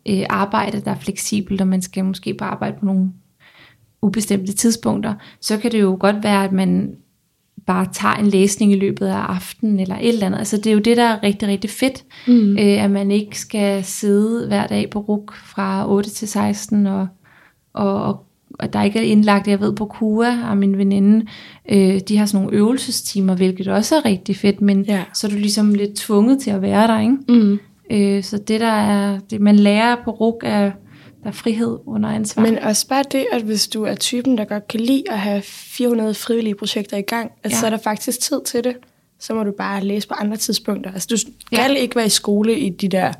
øh, 0.10 0.25
arbejde, 0.29 0.81
der 0.81 0.91
er 0.91 1.00
fleksibelt, 1.00 1.62
og 1.62 1.67
man 1.67 1.81
skal 1.81 2.05
måske 2.05 2.33
bare 2.33 2.50
arbejde 2.50 2.77
på 2.79 2.86
nogle 2.86 3.12
ubestemte 4.01 4.53
tidspunkter, 4.53 5.13
så 5.41 5.57
kan 5.57 5.72
det 5.72 5.81
jo 5.81 5.98
godt 6.00 6.24
være, 6.24 6.43
at 6.43 6.51
man 6.51 6.95
bare 7.65 7.88
tager 7.93 8.15
en 8.15 8.27
læsning 8.27 8.72
i 8.72 8.79
løbet 8.79 9.07
af 9.07 9.17
aftenen, 9.17 9.79
eller 9.79 9.95
et 9.95 10.10
eller 10.10 10.25
andet. 10.25 10.39
Altså 10.39 10.57
det 10.57 10.67
er 10.67 10.74
jo 10.74 10.79
det, 10.79 10.98
der 10.98 11.03
er 11.03 11.24
rigtig, 11.24 11.48
rigtig 11.48 11.69
fedt, 11.69 12.03
mm. 12.27 12.57
øh, 12.57 12.83
at 12.83 12.91
man 12.91 13.12
ikke 13.12 13.39
skal 13.39 13.83
sidde 13.83 14.48
hver 14.48 14.67
dag 14.67 14.89
på 14.89 15.00
RUK 15.00 15.33
fra 15.36 15.91
8 15.91 16.10
til 16.10 16.27
16, 16.27 16.88
og, 16.88 17.07
og, 17.73 18.04
og 18.04 18.25
og 18.60 18.74
der 18.74 18.84
ikke 18.84 19.00
er 19.00 19.04
indlagt, 19.04 19.48
jeg 19.48 19.60
ved 19.60 19.74
på 19.76 19.86
KUA 19.86 20.50
og 20.50 20.58
min 20.58 20.78
veninde, 20.78 21.26
øh, 21.70 22.00
de 22.00 22.18
har 22.18 22.26
sådan 22.26 22.44
nogle 22.46 22.58
øvelsestimer, 22.58 23.36
hvilket 23.36 23.68
også 23.68 23.96
er 23.96 24.06
rigtig 24.06 24.36
fedt, 24.38 24.62
men 24.62 24.82
Ja. 24.86 25.04
så 25.13 25.28
er 25.28 25.32
du 25.32 25.38
ligesom 25.38 25.74
lidt 25.74 25.96
tvunget 25.96 26.42
til 26.42 26.52
at 26.52 26.62
være 26.62 26.88
der, 26.88 27.00
ikke? 27.00 27.13
Mm. 27.30 27.60
Øh, 27.92 28.24
så 28.24 28.38
det 28.38 28.62
der 28.62 28.68
er, 28.72 29.20
det 29.30 29.42
man 29.42 29.56
lærer 29.56 29.96
på 30.06 30.12
RUK 30.12 30.42
er, 30.46 30.72
der 31.24 31.30
er 31.30 31.32
frihed 31.32 31.78
under 31.86 32.10
ansvar. 32.10 32.44
Men 32.44 32.60
også 32.60 32.88
bare 32.88 33.04
det, 33.12 33.26
at 33.32 33.42
hvis 33.42 33.68
du 33.68 33.84
er 33.84 33.96
typen, 33.96 34.38
der 34.38 34.46
godt 34.46 34.68
kan 34.68 34.80
lide 34.80 35.04
at 35.12 35.20
have 35.20 35.42
400 35.46 36.13
frivillige 36.13 36.56
projekter 36.56 36.98
i 36.98 37.02
gang, 37.02 37.32
at 37.44 37.52
Ja. 37.52 37.58
så 37.58 37.66
er 37.66 37.70
der 37.70 37.78
faktisk 37.78 38.20
tid 38.20 38.42
til 38.46 38.63
det. 38.63 38.76
Så 39.20 39.34
må 39.34 39.44
du 39.44 39.52
bare 39.58 39.84
læse 39.84 40.08
på 40.08 40.13
andre 40.13 40.38
tidspunkter. 40.38 40.92
Altså, 40.94 41.08
du 41.12 41.16
Ja. 41.52 41.58
skal 41.66 41.78
ikke 41.78 41.96
være 41.96 42.06
i 42.06 42.10
skole 42.10 42.60
i 42.60 42.70
de 42.70 42.88
der 42.88 43.13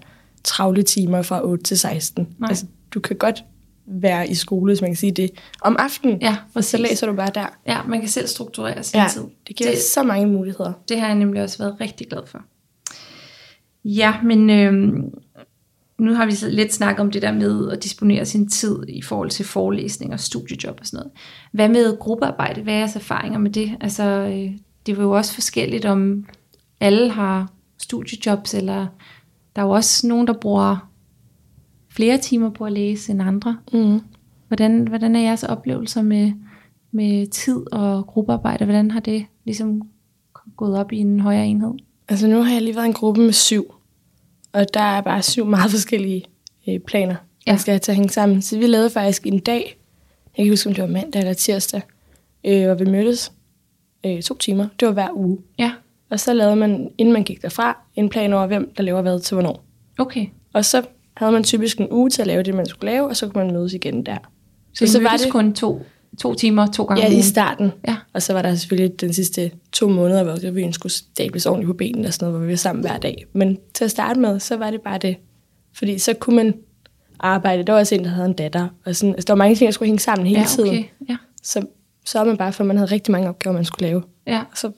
travle 0.44 0.84
timer 0.84 1.22
fra 1.22 1.46
8 1.46 1.64
til 1.64 1.78
16. 1.78 2.28
Nej. 2.40 2.48
Altså, 2.50 2.66
du 2.94 3.00
kan 3.00 3.16
godt 3.16 3.44
være 3.86 4.30
i 4.30 4.36
skole, 4.36 4.70
hvis 4.70 4.82
man 4.82 4.90
kan 4.90 4.96
sige 4.96 5.12
det, 5.12 5.30
om 5.62 5.76
aftenen. 5.80 6.22
Ja, 6.22 6.30
og 6.30 6.36
så 6.64 6.78
præcis. 6.78 6.80
læser 6.80 7.08
du 7.08 7.14
bare 7.14 7.32
der. 7.36 7.46
Ja, 7.68 7.84
man 7.88 8.00
kan 8.00 8.10
selv 8.10 8.28
strukturere 8.28 8.84
sin 8.84 9.00
Ja, 9.00 9.08
tid. 9.14 9.24
det 9.48 9.56
giver 9.56 9.70
det, 9.70 9.80
så 9.80 10.04
mange 10.04 10.28
muligheder. 10.28 10.74
det 10.90 11.00
har 11.00 11.08
jeg 11.08 11.16
nemlig 11.16 11.44
også 11.44 11.58
været 11.58 11.76
rigtig 11.82 12.08
glad 12.08 12.22
for. 12.28 12.42
Ja, 13.86 14.14
men 14.24 14.50
øhm, 14.50 15.02
nu 16.00 16.14
har 16.14 16.26
vi 16.26 16.32
så 16.36 16.50
lidt 16.50 16.74
snakket 16.74 17.00
om 17.00 17.12
det 17.12 17.22
der 17.22 17.32
med 17.32 17.72
at 17.72 17.84
disponere 17.84 18.26
sin 18.26 18.50
tid 18.50 18.76
i 18.90 19.02
forhold 19.02 19.30
til 19.30 19.46
forelæsning 19.46 20.14
og 20.14 20.20
studiejob 20.20 20.78
og 20.80 20.86
sådan 20.86 20.98
noget. 20.98 21.12
Hvad 21.52 21.70
med 21.70 21.98
gruppearbejde? 22.00 22.62
Hvad 22.62 22.74
er 22.74 22.78
jeres 22.78 22.96
erfaringer 22.96 23.40
med 23.40 23.52
det? 23.52 23.72
Altså, 23.82 24.04
øh, 24.04 24.52
det 24.86 24.98
er 24.98 25.02
jo 25.02 25.12
også 25.12 25.34
forskelligt, 25.34 25.86
om 25.86 26.26
alle 26.80 27.10
har 27.10 27.52
studiejobs, 27.82 28.54
eller 28.54 28.88
der 29.56 29.62
er 29.62 29.66
jo 29.66 29.72
også 29.72 30.08
nogen, 30.08 30.28
der 30.28 30.34
bruger 30.34 30.90
flere 31.96 32.18
timer 32.18 32.50
på 32.50 32.66
at 32.66 32.72
læse 32.72 33.12
end 33.12 33.22
andre. 33.22 33.58
Mm. 33.74 34.00
Hvordan, 34.48 34.88
hvordan 34.88 35.16
er 35.16 35.20
jeres 35.22 35.44
oplevelser 35.44 36.02
med, 36.02 36.32
med 36.92 37.28
tid 37.28 37.74
og 37.74 38.08
gruppearbejde? 38.08 38.66
Hvordan 38.66 38.92
har 38.92 39.00
det 39.00 39.26
ligesom 39.46 39.82
gået 40.58 40.78
op 40.78 40.92
i 40.92 40.98
en 40.98 41.20
højere 41.20 41.48
enhed? 41.48 41.74
Altså 42.08 42.28
nu 42.28 42.42
har 42.42 42.54
jeg 42.54 42.62
lige 42.62 42.76
været 42.76 42.86
i 42.86 42.88
en 42.88 42.94
gruppe 42.94 43.22
med 43.22 43.34
syv, 43.34 43.74
og 44.54 44.66
der 44.74 44.82
er 44.82 45.02
bare 45.02 45.22
syv 45.22 45.46
meget 45.46 45.72
forskellige 45.72 46.26
øh, 46.70 46.80
planer, 46.80 47.16
Ja. 47.48 47.52
der 47.52 47.58
skal 47.58 47.80
til 47.80 47.92
at 47.92 47.96
hænge 47.96 48.10
sammen. 48.10 48.42
Så 48.42 48.58
vi 48.58 48.68
lavede 48.68 48.90
faktisk 48.90 49.28
en 49.28 49.40
dag, 49.40 49.78
jeg 50.38 50.46
kan 50.46 50.52
huske, 50.52 50.70
om 50.70 50.76
det 50.76 50.82
var 50.82 50.90
mandag 50.90 51.20
eller 51.20 51.34
tirsdag, 51.34 51.82
øh, 52.44 52.66
hvor 52.66 52.74
vi 52.74 52.86
mødtes 52.86 53.32
øh, 54.06 54.22
to 54.22 54.38
timer. 54.38 54.68
Det 54.80 54.88
var 54.88 54.94
hver 54.94 55.10
uge. 55.14 55.38
Ja, 55.60 55.72
Og 56.10 56.20
så 56.20 56.34
lavede 56.34 56.56
man, 56.56 56.90
inden 56.98 57.14
man 57.14 57.24
gik 57.24 57.42
derfra, 57.42 57.78
en 57.96 58.10
plan 58.10 58.34
over, 58.34 58.48
hvem 58.48 58.74
der 58.78 58.84
laver 58.84 59.02
hvad 59.02 59.20
til 59.20 59.36
hvornår. 59.36 59.64
okay. 59.98 60.26
Og 60.54 60.66
så 60.66 60.86
havde 61.18 61.32
man 61.32 61.44
typisk 61.44 61.78
en 61.78 61.88
uge 61.92 62.10
til 62.10 62.22
at 62.22 62.28
lave 62.28 62.44
det, 62.44 62.56
man 62.56 62.66
skulle 62.66 62.92
lave, 62.92 63.08
og 63.08 63.16
så 63.18 63.28
kunne 63.28 63.44
man 63.46 63.54
mødes 63.54 63.74
igen 63.74 64.06
der. 64.06 64.18
Så, 64.74 64.88
så 64.88 65.02
var 65.02 65.18
det 65.18 65.32
kun 65.32 65.54
to, 65.54 65.82
to 66.20 66.34
timer, 66.34 66.68
to 66.68 66.84
gange 66.84 67.04
Ja, 67.04 67.18
i 67.18 67.22
starten. 67.22 67.72
Ja. 67.88 67.96
Og 68.14 68.22
så 68.22 68.34
var 68.34 68.42
der 68.42 68.56
selvfølgelig 68.56 69.02
den 69.02 69.14
sidste 69.14 69.52
to 69.72 69.88
måneder, 69.90 70.24
hvor 70.24 70.44
revyen 70.48 70.74
skulle 70.74 70.94
stables 70.94 71.46
ordentligt 71.46 71.68
på 71.68 71.74
benene 71.74 72.08
og 72.08 72.14
sådan 72.14 72.26
noget, 72.26 72.40
hvor 72.40 72.46
vi 72.46 72.52
var 72.52 72.58
sammen 72.58 72.86
hver 72.86 72.98
dag. 72.98 73.26
Men 73.34 73.58
til 73.74 73.86
at 73.86 73.92
starte 73.92 74.20
med, 74.20 74.40
så 74.40 74.58
var 74.58 74.72
det 74.72 74.82
bare 74.82 74.98
det. 74.98 75.16
Fordi 75.74 75.98
så 76.00 76.14
kunne 76.14 76.36
man 76.36 76.54
arbejde. 77.20 77.64
Der 77.64 77.74
var 77.74 77.80
også 77.80 77.96
en, 77.96 78.04
der 78.04 78.10
havde 78.10 78.28
en 78.28 78.34
datter. 78.34 78.68
Og 78.86 78.96
sådan, 78.96 79.14
altså, 79.16 79.26
der 79.26 79.34
var 79.34 79.38
mange 79.38 79.56
ting, 79.56 79.68
der 79.68 79.72
skulle 79.72 79.88
hænge 79.88 80.00
sammen 80.00 80.28
hele 80.28 80.40
ja, 80.40 80.46
tiden. 80.48 80.70
okay. 80.70 80.84
Ja, 81.10 81.18
Så 81.44 81.66
så 82.06 82.24
man 82.24 82.38
bare, 82.38 82.54
for 82.54 82.64
man 82.64 82.78
havde 82.78 82.92
rigtig 82.92 83.12
mange 83.12 83.30
opgaver, 83.30 83.54
man 83.54 83.66
skulle 83.66 83.88
lave. 83.88 84.04
ja. 84.28 84.40
Og 84.52 84.58
så 84.58 84.72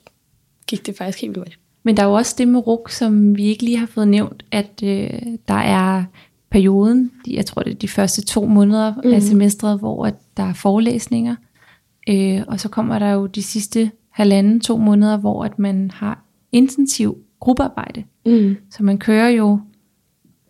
gik 0.67 0.86
det 0.86 0.98
faktisk 0.98 1.21
helt 1.21 1.36
vildt. 1.36 1.60
Men 1.86 1.98
der 1.98 2.04
er 2.04 2.08
jo 2.08 2.13
også 2.13 2.36
det 2.38 2.48
med 2.48 2.67
RUK, 2.67 2.89
som 2.89 3.38
vi 3.38 3.43
ikke 3.43 3.63
lige 3.63 3.78
har 3.78 3.86
fået 3.86 4.08
nævnt, 4.08 4.45
at 4.52 4.84
øh, 4.84 5.10
der 5.48 5.54
er 5.54 6.04
perioden, 6.50 7.12
de, 7.26 7.36
jeg 7.36 7.45
tror 7.45 7.62
det 7.63 7.71
er 7.71 7.76
de 7.76 7.88
første 7.88 8.21
to 8.21 8.45
måneder 8.45 8.93
mm. 9.04 9.13
af 9.13 9.21
semestret, 9.21 9.80
hvor 9.80 10.06
at 10.06 10.15
der 10.38 10.43
er 10.43 10.54
forelæsninger, 10.54 11.36
øh, 12.10 12.41
og 12.48 12.60
så 12.60 12.69
kommer 12.69 13.00
der 13.00 13.12
jo 13.12 13.26
de 13.26 13.43
sidste 13.43 13.91
halvanden, 14.10 14.60
to 14.60 14.78
måneder, 14.78 15.17
hvor 15.17 15.45
at 15.45 15.60
man 15.60 15.91
har 15.91 16.24
intensiv 16.52 17.17
gruppearbejde. 17.39 18.04
Mm. 18.26 18.56
Så 18.71 18.84
man 18.84 18.98
kører 18.98 19.30
jo, 19.30 19.60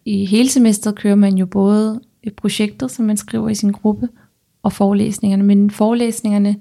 i 0.06 0.26
hele 0.26 0.50
semesteret 0.50 0.96
kører 0.96 1.16
man 1.16 1.38
jo 1.38 1.46
både 1.46 2.02
projektet, 2.38 2.92
som 2.92 3.06
man 3.06 3.18
skriver 3.18 3.50
i 3.50 3.56
sin 3.56 3.72
gruppe, 3.72 4.10
og 4.64 4.74
forelæsningerne. 4.74 5.44
Men 5.44 5.72
forelæsningerne 5.72 6.56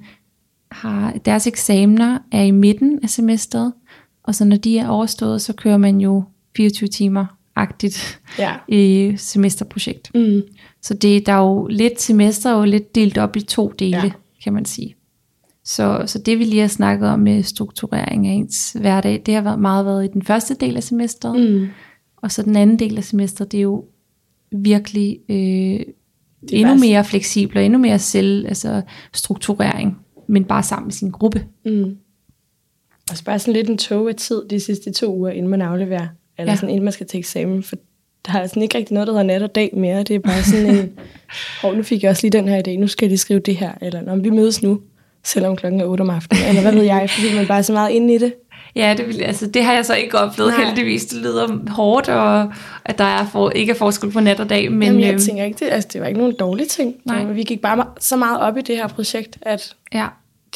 har, 0.71 1.13
deres 1.25 1.47
eksamener 1.47 2.19
er 2.33 2.43
i 2.43 2.51
midten 2.51 2.99
af 3.03 3.11
semesteret, 3.11 3.73
og 4.25 4.35
så 4.35 4.45
når 4.45 4.57
de 4.57 4.79
er 4.79 4.89
overstået, 4.89 5.43
så 5.43 5.53
kører 5.53 5.77
man 5.77 6.01
jo 6.01 6.25
24 6.57 6.89
timer 6.89 7.27
agtigt 7.57 8.21
Ja. 8.39 8.55
i 8.69 9.13
semesterprojekt. 9.17 10.11
Mm. 10.15 10.43
Så 10.83 10.95
det, 10.95 11.27
der 11.27 11.33
er 11.33 11.39
jo 11.39 11.67
lidt 11.67 12.01
semester 12.01 12.51
er 12.51 12.59
jo 12.59 12.65
lidt 12.65 12.95
delt 12.95 13.19
op 13.19 13.37
i 13.37 13.41
to 13.41 13.73
dele, 13.79 13.97
ja. 14.05 14.11
Kan 14.45 14.53
man 14.53 14.65
sige. 14.65 14.95
Så, 15.65 16.03
så 16.07 16.19
det 16.19 16.39
vi 16.39 16.45
lige 16.45 16.61
har 16.61 16.69
snakket 16.69 17.09
om 17.09 17.19
med 17.21 17.43
strukturering 17.43 18.27
af 18.27 18.33
ens 18.33 18.73
hverdag, 18.73 19.23
det 19.27 19.35
har 19.35 19.41
været 19.43 19.59
meget 19.59 19.87
været 19.87 20.05
i 20.05 20.09
den 20.13 20.23
første 20.23 20.55
del 20.55 20.77
af 20.77 20.83
semesteret, 20.83 21.53
Mm. 21.53 21.67
og 22.17 22.33
så 22.33 22.43
den 22.43 22.57
anden 22.57 22.79
del 22.79 22.97
af 22.97 23.05
semesteret, 23.05 23.53
det 23.53 23.59
er 23.59 23.63
jo 23.63 23.85
virkelig 24.53 25.19
øh, 25.29 25.37
endnu 26.53 26.69
bare- 26.69 26.79
mere 26.79 27.05
fleksibel 27.05 27.57
og 27.59 27.65
endnu 27.65 27.79
mere 27.79 27.99
selv, 27.99 28.47
altså 28.47 28.83
strukturering. 29.13 29.99
men 30.29 30.45
bare 30.45 30.63
sammen 30.63 30.87
med 30.87 30.93
sin 30.93 31.11
gruppe. 31.11 31.47
Mm. 31.67 31.97
Og 33.11 33.17
så 33.17 33.25
bare 33.25 33.39
sådan 33.39 33.53
lidt 33.55 33.91
en 33.91 34.07
af 34.09 34.15
tid 34.15 34.43
de 34.51 34.61
sidste 34.61 34.93
to 34.93 35.17
uger, 35.17 35.31
inden 35.31 35.49
man 35.51 35.63
afleverer. 35.63 36.07
Eller 36.39 36.53
Ja. 36.53 36.57
sådan, 36.57 36.69
inden 36.71 36.85
man 36.85 36.93
skal 36.93 37.07
til 37.07 37.19
eksamen. 37.19 37.63
For 37.63 37.77
der 38.27 38.39
er 38.39 38.47
sådan 38.47 38.63
ikke 38.63 38.79
rigtig 38.79 38.95
noget, 38.95 39.07
der 39.07 39.13
hedder 39.13 39.27
nat 39.27 39.43
og 39.43 39.55
dag 39.55 39.71
mere. 39.77 40.03
Det 40.03 40.15
er 40.17 40.19
bare 40.21 40.43
sådan 40.43 40.67
en, 40.67 40.93
hov, 41.63 41.75
nu 41.75 41.83
fik 41.83 42.03
jeg 42.03 42.11
også 42.11 42.23
lige 42.23 42.33
den 42.39 42.49
her 42.49 42.63
idé, 42.69 42.71
nu 42.71 42.87
skal 42.87 43.07
jeg 43.07 43.11
lige 43.11 43.19
skrive 43.19 43.41
det 43.41 43.57
her. 43.57 43.73
Eller, 43.81 44.01
når 44.01 44.17
vi 44.17 44.31
mødes 44.31 44.63
nu, 44.63 44.81
selvom 45.25 45.57
klokken 45.57 45.81
er 45.81 45.85
8 45.85 46.01
om 46.03 46.11
aftenen. 46.11 46.45
Eller 46.49 46.63
hvad 46.63 46.73
ved 46.73 46.83
jeg, 46.83 47.11
fordi 47.11 47.35
man 47.37 47.47
bare 47.47 47.59
er 47.59 47.63
så 47.63 47.73
meget 47.73 47.91
inde 47.91 48.15
i 48.15 48.19
det. 48.19 48.35
Ja, 48.77 48.95
det, 48.99 49.07
vil, 49.09 49.23
altså, 49.23 49.47
det 49.47 49.65
har 49.65 49.73
jeg 49.73 49.87
så 49.87 49.95
ikke 49.95 50.19
oplevet 50.19 50.53
Nej. 50.59 50.65
heldigvis. 50.65 51.05
Det 51.05 51.19
lyder 51.19 51.71
hårdt, 51.71 52.09
og 52.09 52.53
at 52.85 52.99
der 52.99 53.05
er 53.05 53.27
for, 53.27 53.51
ikke 53.51 53.71
er 53.73 53.77
forskel 53.77 54.11
på 54.11 54.21
nat 54.21 54.41
og 54.41 54.49
dag. 54.51 54.71
Men, 54.71 54.79
Men 54.79 54.87
Jamen, 54.89 55.01
jeg 55.01 55.11
øhm, 55.13 55.21
tænker 55.21 55.45
ikke, 55.45 55.65
det, 55.65 55.73
altså, 55.73 55.89
det 55.93 56.01
var 56.01 56.07
ikke 56.07 56.21
nogen 56.21 56.35
dårlige 56.39 56.67
ting. 56.67 56.95
Nej. 57.05 57.25
Vi 57.25 57.43
gik 57.43 57.61
bare 57.63 57.87
så 58.01 58.17
meget 58.17 58.41
op 58.41 58.57
i 58.57 58.61
det 58.61 58.77
her 58.77 58.89
projekt, 58.89 59.39
at 59.43 59.75
ja, 59.95 60.07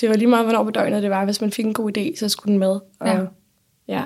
det 0.01 0.09
var 0.09 0.15
lige 0.15 0.29
meget, 0.29 0.45
hvornår 0.47 0.65
på 0.65 0.71
døgnet 0.71 1.03
det 1.03 1.11
var. 1.11 1.25
Hvis 1.25 1.41
man 1.41 1.51
fik 1.53 1.65
en 1.65 1.75
god 1.75 1.99
idé, 1.99 2.19
så 2.19 2.29
skulle 2.29 2.53
den 2.53 2.59
med. 2.59 2.69
Og, 3.01 3.07
Ja. 3.07 3.19
ja. 3.89 4.03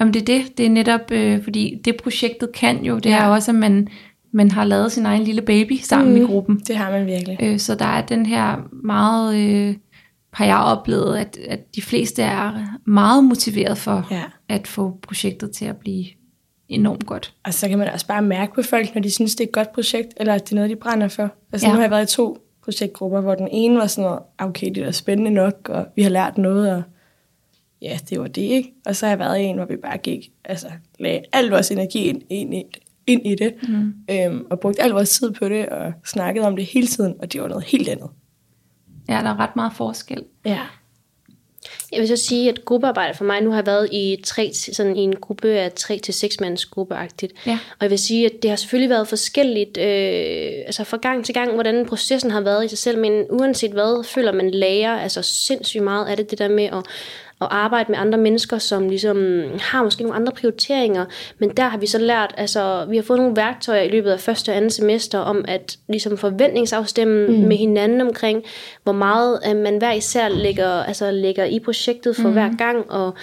Jamen 0.00 0.14
det 0.14 0.22
er 0.22 0.24
det. 0.26 0.58
Det 0.58 0.66
er 0.66 0.70
netop, 0.70 1.10
øh, 1.10 1.42
fordi 1.44 1.80
det 1.84 1.96
projektet 1.96 2.52
kan 2.52 2.84
jo, 2.84 2.98
det 2.98 3.10
ja. 3.10 3.16
Er 3.18 3.26
også, 3.28 3.50
at 3.50 3.54
man, 3.54 3.88
man 4.32 4.50
har 4.50 4.64
lavet 4.64 4.92
sin 4.92 5.06
egen 5.06 5.22
lille 5.22 5.42
baby 5.42 5.72
sammen 5.82 6.14
mm. 6.14 6.22
i 6.22 6.24
gruppen. 6.26 6.58
Det 6.66 6.76
har 6.76 6.90
man 6.90 7.06
virkelig. 7.06 7.38
Øh, 7.42 7.58
så 7.58 7.74
der 7.74 7.84
er 7.84 8.06
den 8.06 8.26
her 8.26 8.56
meget, 8.84 9.36
øh, 9.36 9.74
har 10.32 10.44
jeg 10.44 10.56
oplevet, 10.56 11.16
at, 11.16 11.38
at 11.48 11.74
de 11.76 11.82
fleste 11.82 12.22
er 12.22 12.52
meget 12.86 13.24
motiveret 13.24 13.78
for 13.78 14.06
Ja. 14.10 14.22
at 14.48 14.66
få 14.66 14.98
projektet 15.02 15.50
til 15.50 15.64
at 15.64 15.76
blive 15.76 16.04
enormt 16.68 17.06
godt. 17.06 17.34
Og 17.44 17.54
så 17.54 17.68
kan 17.68 17.78
man 17.78 17.88
også 17.88 18.06
bare 18.06 18.22
mærke 18.22 18.54
på 18.54 18.62
folk, 18.62 18.94
når 18.94 19.02
de 19.02 19.10
synes, 19.10 19.34
det 19.34 19.44
er 19.44 19.48
et 19.48 19.52
godt 19.52 19.72
projekt, 19.72 20.08
eller 20.16 20.34
at 20.34 20.44
det 20.44 20.50
er 20.52 20.54
noget, 20.54 20.70
de 20.70 20.76
brænder 20.76 21.08
for. 21.08 21.30
Altså 21.52 21.66
ja. 21.66 21.72
nu 21.72 21.76
har 21.76 21.82
jeg 21.82 21.90
været 21.90 22.12
i 22.12 22.16
to 22.16 22.38
projektgrupper, 22.68 23.20
hvor 23.20 23.34
den 23.34 23.48
ene 23.48 23.78
var 23.78 23.86
sådan 23.86 24.04
noget, 24.04 24.22
"Ah, 24.38 24.48
okay, 24.48 24.70
det 24.74 24.78
er 24.82 24.90
spændende 24.90 25.30
nok, 25.30 25.68
og 25.68 25.86
vi 25.96 26.02
har 26.02 26.10
lært 26.10 26.38
noget, 26.38 26.72
og 26.72 26.82
ja, 27.82 27.98
det 28.10 28.20
var 28.20 28.26
det, 28.26 28.42
ikke? 28.42 28.72
Og 28.86 28.96
så 28.96 29.06
har 29.06 29.10
jeg 29.10 29.18
været 29.18 29.38
i 29.40 29.42
en, 29.42 29.56
hvor 29.56 29.64
vi 29.64 29.76
bare 29.76 29.98
gik, 29.98 30.30
altså 30.44 30.66
lagde 30.98 31.22
al 31.32 31.48
vores 31.48 31.70
energi 31.70 31.98
ind, 32.04 32.22
ind, 32.30 32.54
i, 32.54 32.62
ind 33.06 33.26
i 33.26 33.34
det, 33.34 33.54
mm. 33.68 33.94
øhm, 34.10 34.46
og 34.50 34.60
brugte 34.60 34.82
al 34.82 34.90
vores 34.90 35.10
tid 35.10 35.30
på 35.30 35.48
det, 35.48 35.68
og 35.68 35.92
snakkede 36.04 36.46
om 36.46 36.56
det 36.56 36.66
hele 36.66 36.86
tiden, 36.86 37.14
og 37.18 37.32
det 37.32 37.42
var 37.42 37.48
noget 37.48 37.64
helt 37.64 37.88
andet. 37.88 38.08
Ja, 39.08 39.14
der 39.14 39.30
er 39.30 39.40
ret 39.40 39.56
meget 39.56 39.72
forskel. 39.72 40.24
Ja. 40.44 40.60
Jeg 41.92 42.00
vil 42.00 42.08
så 42.08 42.16
sige, 42.16 42.48
at 42.48 42.64
gruppearbejde 42.64 43.14
for 43.14 43.24
mig, 43.24 43.42
nu 43.42 43.50
har 43.50 43.62
været 43.62 43.88
i, 43.92 44.20
tre, 44.24 44.52
sådan 44.72 44.96
i 44.96 45.00
en 45.00 45.16
gruppe 45.16 45.48
af 45.48 45.72
3 45.72 45.98
til 45.98 46.14
6 46.14 46.40
mands 46.40 46.66
gruppeagtigt. 46.66 47.32
Ja. 47.46 47.52
Og 47.52 47.82
jeg 47.82 47.90
vil 47.90 47.98
sige, 47.98 48.26
at 48.26 48.32
det 48.42 48.50
har 48.50 48.56
selvfølgelig 48.56 48.90
været 48.90 49.08
forskelligt, 49.08 49.78
øh, 49.78 50.64
altså 50.66 50.84
fra 50.84 50.96
gang 50.96 51.24
til 51.24 51.34
gang, 51.34 51.54
hvordan 51.54 51.86
processen 51.86 52.30
har 52.30 52.40
været 52.40 52.64
i 52.64 52.68
sig 52.68 52.78
selv, 52.78 52.98
men 52.98 53.24
uanset 53.30 53.72
hvad, 53.72 54.04
føler 54.04 54.32
man 54.32 54.50
lærer 54.50 55.00
altså 55.00 55.22
sindssygt 55.22 55.84
meget 55.84 56.06
af 56.06 56.16
det, 56.16 56.30
det 56.30 56.38
der 56.38 56.48
med 56.48 56.64
at, 56.64 56.84
at 57.40 57.48
arbejde 57.50 57.92
med 57.92 57.98
andre 57.98 58.18
mennesker, 58.18 58.58
som 58.58 58.88
ligesom 58.88 59.44
har 59.60 59.82
måske 59.82 60.02
nogle 60.02 60.16
andre 60.16 60.32
prioriteringer, 60.32 61.04
men 61.38 61.50
der 61.50 61.68
har 61.68 61.78
vi 61.78 61.86
så 61.86 61.98
lært, 61.98 62.34
altså 62.36 62.86
vi 62.90 62.96
har 62.96 63.02
fået 63.02 63.18
nogle 63.18 63.36
værktøjer 63.36 63.82
i 63.82 63.88
løbet 63.88 64.10
af 64.10 64.20
første 64.20 64.50
og 64.50 64.56
andet 64.56 64.72
semester, 64.72 65.18
om 65.18 65.44
at 65.48 65.78
ligesom 65.88 66.18
forventningsafstemme 66.18 67.26
mm. 67.28 67.34
med 67.34 67.56
hinanden 67.56 68.00
omkring, 68.00 68.44
hvor 68.82 68.92
meget 68.92 69.40
at 69.42 69.56
man 69.56 69.78
hver 69.78 69.92
især 69.92 70.28
lægger, 70.28 70.68
altså 70.68 71.10
lægger 71.10 71.44
i 71.44 71.58
projektet 71.58 71.77
for 72.14 72.28
mm. 72.28 72.32
hver 72.32 72.56
gang, 72.56 72.90
og 72.90 73.14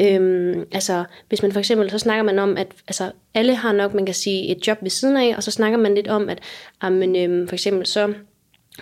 øhm, 0.00 0.64
altså 0.72 1.04
hvis 1.28 1.42
man 1.42 1.52
for 1.52 1.58
eksempel, 1.58 1.90
så 1.90 1.98
snakker 1.98 2.22
man 2.22 2.38
om, 2.38 2.56
at 2.56 2.66
altså, 2.88 3.12
alle 3.34 3.54
har 3.54 3.72
nok, 3.72 3.94
man 3.94 4.06
kan 4.06 4.14
sige, 4.14 4.50
et 4.50 4.66
job 4.66 4.78
ved 4.82 4.90
siden 4.90 5.16
af, 5.16 5.34
og 5.36 5.42
så 5.42 5.50
snakker 5.50 5.78
man 5.78 5.94
lidt 5.94 6.08
om, 6.08 6.28
at 6.28 6.38
amen, 6.80 7.16
øhm, 7.16 7.48
for 7.48 7.54
eksempel 7.54 7.86
så 7.86 8.14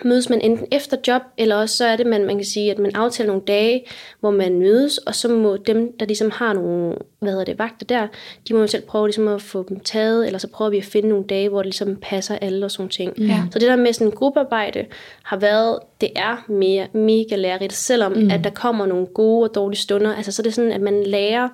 mødes 0.01 0.29
man 0.29 0.41
enten 0.41 0.67
efter 0.71 0.97
job, 1.07 1.21
eller 1.37 1.55
også 1.55 1.77
så 1.77 1.85
er 1.85 1.95
det, 1.95 2.07
man, 2.07 2.25
man 2.25 2.35
kan 2.35 2.45
sige, 2.45 2.71
at 2.71 2.79
man 2.79 2.95
aftaler 2.95 3.27
nogle 3.27 3.41
dage, 3.47 3.85
hvor 4.19 4.31
man 4.31 4.59
mødes, 4.59 4.97
og 4.97 5.15
så 5.15 5.27
må 5.27 5.57
dem, 5.57 5.97
der 5.99 6.05
ligesom 6.05 6.31
har 6.31 6.53
nogle, 6.53 6.95
hvad 7.19 7.31
hedder 7.31 7.45
det, 7.45 7.59
vagter 7.59 7.85
der, 7.85 8.07
de 8.47 8.53
må 8.53 8.59
jo 8.59 8.67
selv 8.67 8.83
prøve 8.83 9.07
ligesom 9.07 9.27
at 9.27 9.41
få 9.41 9.65
dem 9.69 9.79
taget, 9.79 10.25
eller 10.25 10.39
så 10.39 10.47
prøver 10.47 10.71
vi 10.71 10.77
at 10.77 10.83
finde 10.83 11.09
nogle 11.09 11.25
dage, 11.25 11.49
hvor 11.49 11.59
det 11.59 11.65
ligesom 11.65 11.95
passer 11.95 12.37
alle 12.41 12.65
og 12.65 12.71
sådan 12.71 12.89
ting. 12.89 13.17
Ja. 13.17 13.43
Så 13.51 13.59
det 13.59 13.67
der 13.67 13.75
med 13.75 13.93
sådan 13.93 14.11
gruppearbejde 14.11 14.85
har 15.23 15.37
været, 15.37 15.79
det 16.01 16.09
er 16.15 16.45
mere, 16.47 16.87
mega 16.93 17.35
lærerigt, 17.35 17.73
selvom 17.73 18.11
mm. 18.11 18.31
at 18.31 18.43
der 18.43 18.49
kommer 18.49 18.85
nogle 18.85 19.05
gode 19.05 19.49
og 19.49 19.55
dårlige 19.55 19.79
stunder, 19.79 20.15
altså 20.15 20.31
så 20.31 20.41
er 20.41 20.43
det 20.43 20.53
sådan, 20.53 20.71
at 20.71 20.81
man 20.81 21.03
lærer 21.03 21.49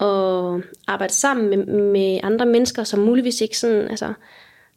at 0.00 0.62
arbejde 0.86 1.12
sammen 1.12 1.48
med, 1.48 1.66
med 1.66 2.20
andre 2.22 2.46
mennesker, 2.46 2.84
som 2.84 3.00
muligvis 3.00 3.40
ikke 3.40 3.58
sådan, 3.58 3.88
altså, 3.88 4.12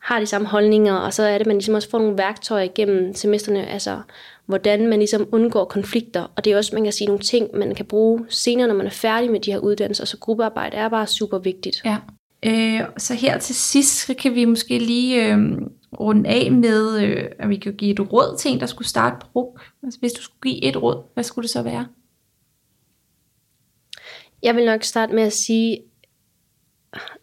har 0.01 0.19
de 0.19 0.25
samme 0.25 0.47
holdninger, 0.47 0.93
og 0.93 1.13
så 1.13 1.23
er 1.23 1.33
det, 1.33 1.41
at 1.41 1.47
man 1.47 1.55
ligesom 1.55 1.75
også 1.75 1.89
får 1.89 1.99
nogle 1.99 2.17
værktøjer 2.17 2.63
igennem 2.63 3.13
semesterne, 3.13 3.67
altså 3.67 4.01
hvordan 4.45 4.87
man 4.87 4.99
ligesom 4.99 5.27
undgår 5.31 5.65
konflikter, 5.65 6.31
og 6.35 6.45
det 6.45 6.53
er 6.53 6.57
også, 6.57 6.75
man 6.75 6.83
kan 6.83 6.93
sige, 6.93 7.07
nogle 7.07 7.21
ting, 7.21 7.47
man 7.53 7.75
kan 7.75 7.85
bruge 7.85 8.25
senere, 8.29 8.67
når 8.67 8.75
man 8.75 8.85
er 8.85 8.91
færdig 8.91 9.31
med 9.31 9.39
de 9.39 9.51
her 9.51 9.59
uddannelser, 9.59 10.05
så 10.05 10.17
gruppearbejde 10.17 10.77
er 10.77 10.89
bare 10.89 11.07
super 11.07 11.37
vigtigt. 11.37 11.81
Ja. 11.85 11.97
Øh, 12.45 12.81
så 12.97 13.13
her 13.13 13.37
til 13.37 13.55
sidst, 13.55 14.05
så 14.07 14.13
kan 14.13 14.35
vi 14.35 14.45
måske 14.45 14.79
lige 14.79 15.25
øh, 15.25 15.37
runde 15.99 16.29
af 16.29 16.51
med, 16.51 16.99
øh, 17.01 17.25
at 17.39 17.49
vi 17.49 17.55
kan 17.55 17.73
give 17.73 17.91
et 17.91 18.13
råd 18.13 18.37
til 18.37 18.51
en, 18.51 18.59
der 18.59 18.65
skulle 18.65 18.87
starte 18.87 19.15
på 19.19 19.27
RUK. 19.35 19.61
Altså, 19.83 19.99
hvis 19.99 20.13
du 20.13 20.21
skulle 20.21 20.51
give 20.51 20.63
et 20.63 20.81
råd, 20.81 21.03
hvad 21.13 21.23
skulle 21.23 21.43
det 21.43 21.51
så 21.51 21.61
være? 21.61 21.87
Jeg 24.43 24.55
vil 24.55 24.65
nok 24.65 24.83
starte 24.83 25.15
med 25.15 25.23
at 25.23 25.33
sige, 25.33 25.77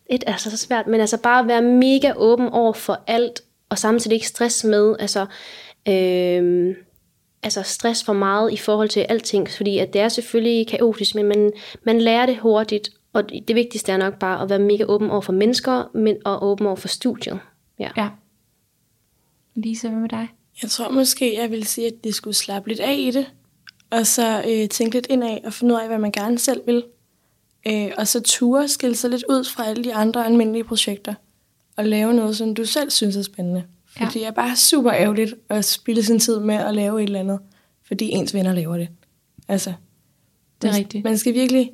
et 0.09 0.25
er 0.27 0.37
så 0.37 0.57
svært, 0.57 0.87
men 0.87 1.01
altså 1.01 1.19
bare 1.19 1.49
være 1.49 1.63
mega 1.63 2.13
åben 2.17 2.49
over 2.49 2.73
for 2.73 3.03
alt, 3.07 3.41
og 3.69 3.79
samtidig 3.79 4.15
ikke 4.15 4.27
stress 4.27 4.65
med, 4.65 4.97
altså, 4.99 5.27
øh, 5.89 6.77
altså 7.43 7.63
stress 7.63 8.05
for 8.05 8.13
meget 8.13 8.53
i 8.53 8.57
forhold 8.57 8.89
til 8.89 9.01
alting, 9.01 9.49
fordi 9.51 9.79
at 9.79 9.93
det 9.93 10.01
er 10.01 10.09
selvfølgelig 10.09 10.69
kaotisk, 10.69 11.15
men 11.15 11.27
man, 11.27 11.53
man 11.83 12.01
lærer 12.01 12.27
det 12.27 12.37
hurtigt, 12.37 12.91
og 13.13 13.29
det 13.29 13.49
det 13.49 13.57
vigtigste 13.57 13.93
er 13.93 13.97
nok 13.97 14.19
bare 14.19 14.43
at 14.43 14.51
være 14.51 14.59
mega 14.59 14.85
åben 14.85 15.11
over 15.11 15.21
for 15.21 15.33
mennesker, 15.33 15.91
men 15.95 16.17
og 16.25 16.43
åben 16.43 16.67
over 16.67 16.77
for 16.77 16.89
studiet. 16.89 17.41
Ja. 17.79 17.91
Ja. 17.97 18.09
Lisa, 19.55 19.89
hvad 19.89 20.01
med 20.01 20.09
dig? 20.09 20.29
Jeg 20.63 20.71
tror 20.71 20.91
måske, 20.91 21.41
jeg 21.41 21.51
vil 21.51 21.67
sige, 21.67 21.87
at 21.87 22.05
de 22.05 22.13
skulle 22.13 22.35
slappe 22.35 22.69
lidt 22.69 22.81
af 22.81 22.97
i 22.99 23.11
det, 23.11 23.27
og 23.91 24.07
så 24.07 24.43
øh, 24.49 24.69
tænke 24.69 24.95
lidt 24.95 25.07
indad 25.11 25.39
og 25.45 25.53
finde 25.53 25.75
ud 25.75 25.81
af, 25.81 25.87
hvad 25.87 25.99
man 25.99 26.13
gerne 26.13 26.39
selv 26.39 26.67
vil. 26.67 26.85
Øh, 27.67 27.91
og 27.99 28.09
så 28.09 28.21
ture 28.21 28.69
skille 28.69 28.97
sig 28.97 29.11
lidt 29.11 29.25
ud 29.29 29.45
fra 29.45 29.67
alle 29.67 29.85
de 29.85 29.95
andre 29.95 30.27
almindelige 30.27 30.65
projekter, 30.65 31.15
og 31.77 31.85
lave 31.85 32.15
noget, 32.15 32.37
som 32.37 32.55
du 32.55 32.65
selv 32.65 32.91
synes 32.91 33.17
er 33.17 33.23
spændende. 33.23 33.65
Ja. 34.01 34.05
Fordi 34.07 34.19
det 34.19 34.27
er 34.27 34.31
bare 34.31 34.57
super 34.57 34.93
ærgerligt 34.93 35.35
at 35.49 35.65
spille 35.65 36.03
sin 36.03 36.19
tid 36.19 36.41
med 36.41 36.55
at 36.55 36.75
lave 36.75 36.99
et 37.03 37.05
eller 37.07 37.21
andet, 37.21 37.39
fordi 37.87 38.09
ens 38.11 38.35
venner 38.35 38.53
laver 38.53 38.77
det. 38.77 38.89
Altså, 39.49 39.73
Det 40.63 40.69
er 40.69 40.73
man- 40.73 40.79
rigtigt. 40.81 41.05
Man 41.05 41.19
skal 41.19 41.35
virkelig 41.35 41.73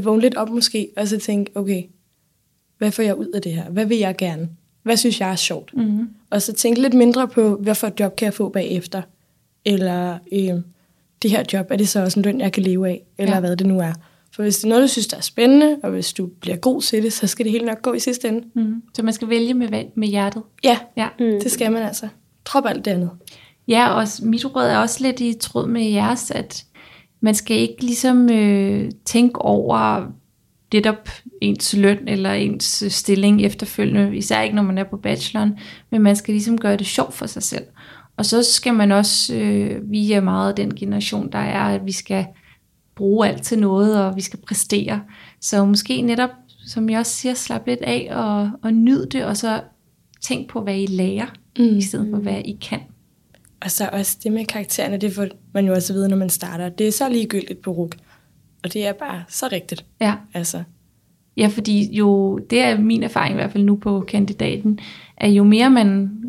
vågne 0.00 0.20
lidt 0.22 0.34
op 0.34 0.48
måske, 0.50 0.88
og 0.96 1.08
så 1.08 1.18
tænke, 1.18 1.52
okay, 1.54 1.82
hvad 2.78 2.90
får 2.92 3.02
jeg 3.02 3.16
ud 3.16 3.26
af 3.26 3.42
det 3.42 3.52
her? 3.54 3.70
Hvad 3.70 3.86
vil 3.86 3.98
jeg 3.98 4.16
gerne? 4.16 4.48
Hvad 4.82 4.96
synes 4.96 5.20
jeg 5.20 5.30
er 5.30 5.36
sjovt? 5.36 5.76
Mm-hmm. 5.76 6.08
Og 6.30 6.42
så 6.42 6.52
tænke 6.52 6.80
lidt 6.80 6.94
mindre 6.94 7.28
på, 7.28 7.56
hvad 7.56 7.74
for 7.74 7.86
et 7.86 8.00
job 8.00 8.16
kan 8.16 8.24
jeg 8.26 8.34
få 8.34 8.48
bagefter? 8.48 9.02
Eller 9.64 10.18
øh, 10.32 10.62
det 11.22 11.30
her 11.30 11.44
job, 11.52 11.66
er 11.70 11.76
det 11.76 11.88
så 11.88 12.02
også 12.02 12.20
en 12.20 12.24
løn, 12.24 12.40
jeg 12.40 12.52
kan 12.52 12.62
leve 12.62 12.88
af? 12.88 13.02
Eller 13.18 13.34
Ja. 13.34 13.40
hvad 13.40 13.56
det 13.56 13.66
nu 13.66 13.80
er. 13.80 13.92
For 14.34 14.42
hvis 14.42 14.56
det 14.56 14.64
er 14.64 14.68
noget, 14.68 14.82
du 14.82 14.88
synes, 14.88 15.06
der 15.06 15.16
er 15.16 15.20
spændende, 15.20 15.76
og 15.82 15.90
hvis 15.90 16.12
du 16.12 16.26
bliver 16.40 16.56
god 16.56 16.82
til 16.82 17.02
det, 17.02 17.12
så 17.12 17.26
skal 17.26 17.44
det 17.44 17.52
hele 17.52 17.66
nok 17.66 17.82
gå 17.82 17.92
i 17.92 17.98
sidste 17.98 18.28
ende. 18.28 18.42
Mm-hmm. 18.54 18.82
Så 18.94 19.02
man 19.02 19.12
skal 19.14 19.28
vælge 19.28 19.54
med, 19.54 19.84
med 19.96 20.08
hjertet. 20.08 20.42
Ja, 20.64 20.78
Ja. 20.96 21.08
Mm. 21.18 21.40
det 21.42 21.50
skal 21.50 21.72
man 21.72 21.82
altså. 21.82 22.08
Drop 22.44 22.66
alt 22.66 22.84
det 22.84 22.90
andet. 22.90 23.10
Ja, 23.68 23.88
og 23.88 24.06
mit 24.22 24.44
råd 24.56 24.64
er 24.64 24.78
også 24.78 25.02
lidt 25.02 25.20
i 25.20 25.34
tråd 25.40 25.66
med 25.68 25.82
jeres, 25.82 26.30
at 26.30 26.64
man 27.20 27.34
skal 27.34 27.56
ikke 27.56 27.80
ligesom 27.84 28.30
øh, 28.32 28.90
tænke 29.04 29.42
over 29.42 30.06
netop 30.74 31.08
ens 31.40 31.74
løn 31.76 32.08
eller 32.08 32.32
ens 32.32 32.82
øh, 32.82 32.90
stilling 32.90 33.42
efterfølgende, 33.44 34.16
især 34.16 34.40
ikke 34.42 34.56
når 34.56 34.62
man 34.62 34.78
er 34.78 34.84
på 34.84 34.96
bacheloren, 34.96 35.58
men 35.90 36.02
man 36.02 36.16
skal 36.16 36.34
ligesom 36.34 36.58
gøre 36.58 36.76
det 36.76 36.86
sjovt 36.86 37.14
for 37.14 37.26
sig 37.26 37.42
selv. 37.42 37.64
Og 38.20 38.26
så 38.26 38.42
skal 38.42 38.74
man 38.74 38.92
også, 38.92 39.34
øh, 39.34 39.90
vi 39.90 40.12
er 40.12 40.20
meget 40.20 40.56
den 40.56 40.74
generation, 40.74 41.32
der 41.32 41.38
er, 41.38 41.60
at 41.60 41.86
vi 41.86 41.92
skal 41.92 42.26
bruge 42.96 43.28
alt 43.28 43.42
til 43.42 43.58
noget, 43.58 44.04
og 44.04 44.16
vi 44.16 44.20
skal 44.20 44.38
præstere. 44.38 45.00
Så 45.40 45.64
måske 45.64 46.02
netop, 46.02 46.30
som 46.66 46.90
jeg 46.90 46.98
også 46.98 47.12
siger, 47.12 47.34
slap 47.34 47.66
lidt 47.66 47.80
af 47.82 48.08
og, 48.10 48.50
og 48.62 48.72
nyd 48.72 49.06
det, 49.06 49.24
og 49.24 49.36
så 49.36 49.60
tænk 50.20 50.48
på, 50.48 50.60
hvad 50.60 50.76
I 50.76 50.86
lærer, 50.86 51.26
mm. 51.58 51.64
i 51.64 51.82
stedet 51.82 52.08
for, 52.10 52.18
hvad 52.18 52.42
I 52.44 52.58
kan. 52.62 52.80
Og 53.60 53.70
så 53.70 53.88
også 53.92 54.18
det 54.22 54.32
med 54.32 54.44
karaktererne, 54.46 54.96
det 54.96 55.12
får 55.12 55.26
man 55.54 55.66
jo 55.66 55.72
også 55.72 55.92
at 55.92 55.94
vide, 55.94 56.08
når 56.08 56.16
man 56.16 56.30
starter. 56.30 56.68
Det 56.68 56.88
er 56.88 56.92
så 56.92 57.08
ligegyldigt 57.08 57.62
på 57.62 57.70
RUK. 57.70 57.96
Og 58.64 58.72
det 58.72 58.86
er 58.86 58.92
bare 58.92 59.24
så 59.28 59.48
rigtigt. 59.52 59.84
Ja. 60.00 60.14
Altså, 60.34 60.62
Ja, 61.36 61.46
fordi 61.46 61.96
jo, 61.96 62.38
det 62.38 62.60
er 62.60 62.78
min 62.78 63.02
erfaring 63.02 63.32
i 63.32 63.34
hvert 63.34 63.52
fald 63.52 63.64
nu 63.64 63.76
på 63.76 64.00
kandidaten, 64.00 64.78
at 65.16 65.30
jo 65.30 65.44
mere 65.44 65.70
man 65.70 66.19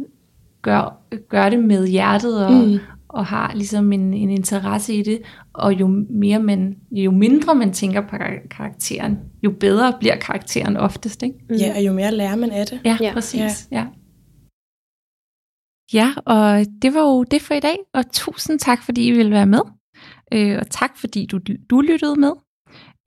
gør, 0.62 1.04
gør 1.30 1.50
det 1.50 1.60
med 1.64 1.88
hjertet 1.88 2.46
og, 2.46 2.52
mm. 2.54 2.78
og 3.10 3.26
har 3.26 3.54
ligesom 3.56 3.92
en, 3.94 4.14
en 4.14 4.30
interesse 4.30 4.94
i 4.94 5.04
det, 5.04 5.22
og 5.54 5.74
jo 5.74 6.06
mere 6.10 6.40
man, 6.40 6.76
jo 6.92 7.12
mindre 7.12 7.56
man 7.56 7.74
tænker 7.74 8.02
på 8.02 8.16
kar- 8.18 8.48
karakteren, 8.52 9.18
jo 9.44 9.52
bedre 9.60 9.94
bliver 10.00 10.16
karakteren 10.16 10.78
oftest, 10.78 11.24
ikke? 11.24 11.36
mm. 11.50 11.56
ja, 11.56 11.74
og 11.78 11.86
jo 11.86 11.94
mere 11.94 12.12
lærer 12.12 12.36
man 12.36 12.52
af 12.52 12.66
det. 12.66 12.80
Ja, 12.86 12.98
Ja. 13.02 13.14
præcis. 13.14 13.68
Ja. 13.72 13.78
Ja. 13.78 13.86
Ja, 15.94 16.14
og 16.26 16.66
det 16.82 16.94
var 16.94 17.02
jo 17.02 17.24
det 17.24 17.42
for 17.42 17.54
i 17.54 17.60
dag, 17.60 17.78
og 17.94 18.12
tusind 18.12 18.60
tak, 18.60 18.84
fordi 18.84 19.08
I 19.08 19.12
ville 19.12 19.32
være 19.32 19.46
med. 19.46 19.60
Øh, 20.34 20.58
og 20.60 20.70
tak, 20.70 20.98
fordi 20.98 21.26
du, 21.26 21.40
du 21.70 21.82
lyttede 21.82 22.16
med. 22.20 22.32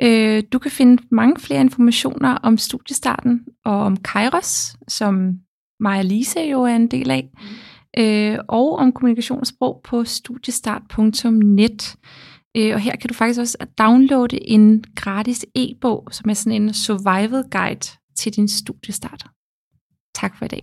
Øh, 0.01 0.43
du 0.53 0.59
kan 0.59 0.71
finde 0.71 1.03
mange 1.11 1.41
flere 1.41 1.61
informationer 1.61 2.35
om 2.35 2.59
studiestarten 2.59 3.45
og 3.65 3.77
om 3.77 3.97
Kairos, 3.97 4.77
som 4.89 5.39
Maja 5.81 6.03
Lise 6.03 6.41
jo 6.41 6.63
er 6.63 6.77
en 6.77 6.89
del 6.89 7.11
af, 7.11 7.31
øh, 7.99 8.39
og 8.49 8.77
om 8.77 8.93
kommunikation 8.93 9.41
og 9.41 9.47
sprog 9.47 9.81
på 9.85 10.05
studiestart.net. 10.05 11.97
Øh, 12.57 12.75
og 12.75 12.81
her 12.81 12.97
kan 12.97 13.09
du 13.09 13.15
faktisk 13.15 13.41
også 13.41 13.59
downloade 13.79 14.49
en 14.49 14.85
gratis 14.97 15.47
e-bog, 15.55 16.09
som 16.11 16.31
er 16.31 16.35
sådan 16.35 16.63
en 16.63 16.75
survival 16.75 17.45
guide 17.51 17.99
til 18.17 18.37
din 18.37 18.49
studiestart. 18.49 19.27
Tak 20.15 20.39
for 20.39 20.45
i 20.45 20.49
dag. 20.49 20.63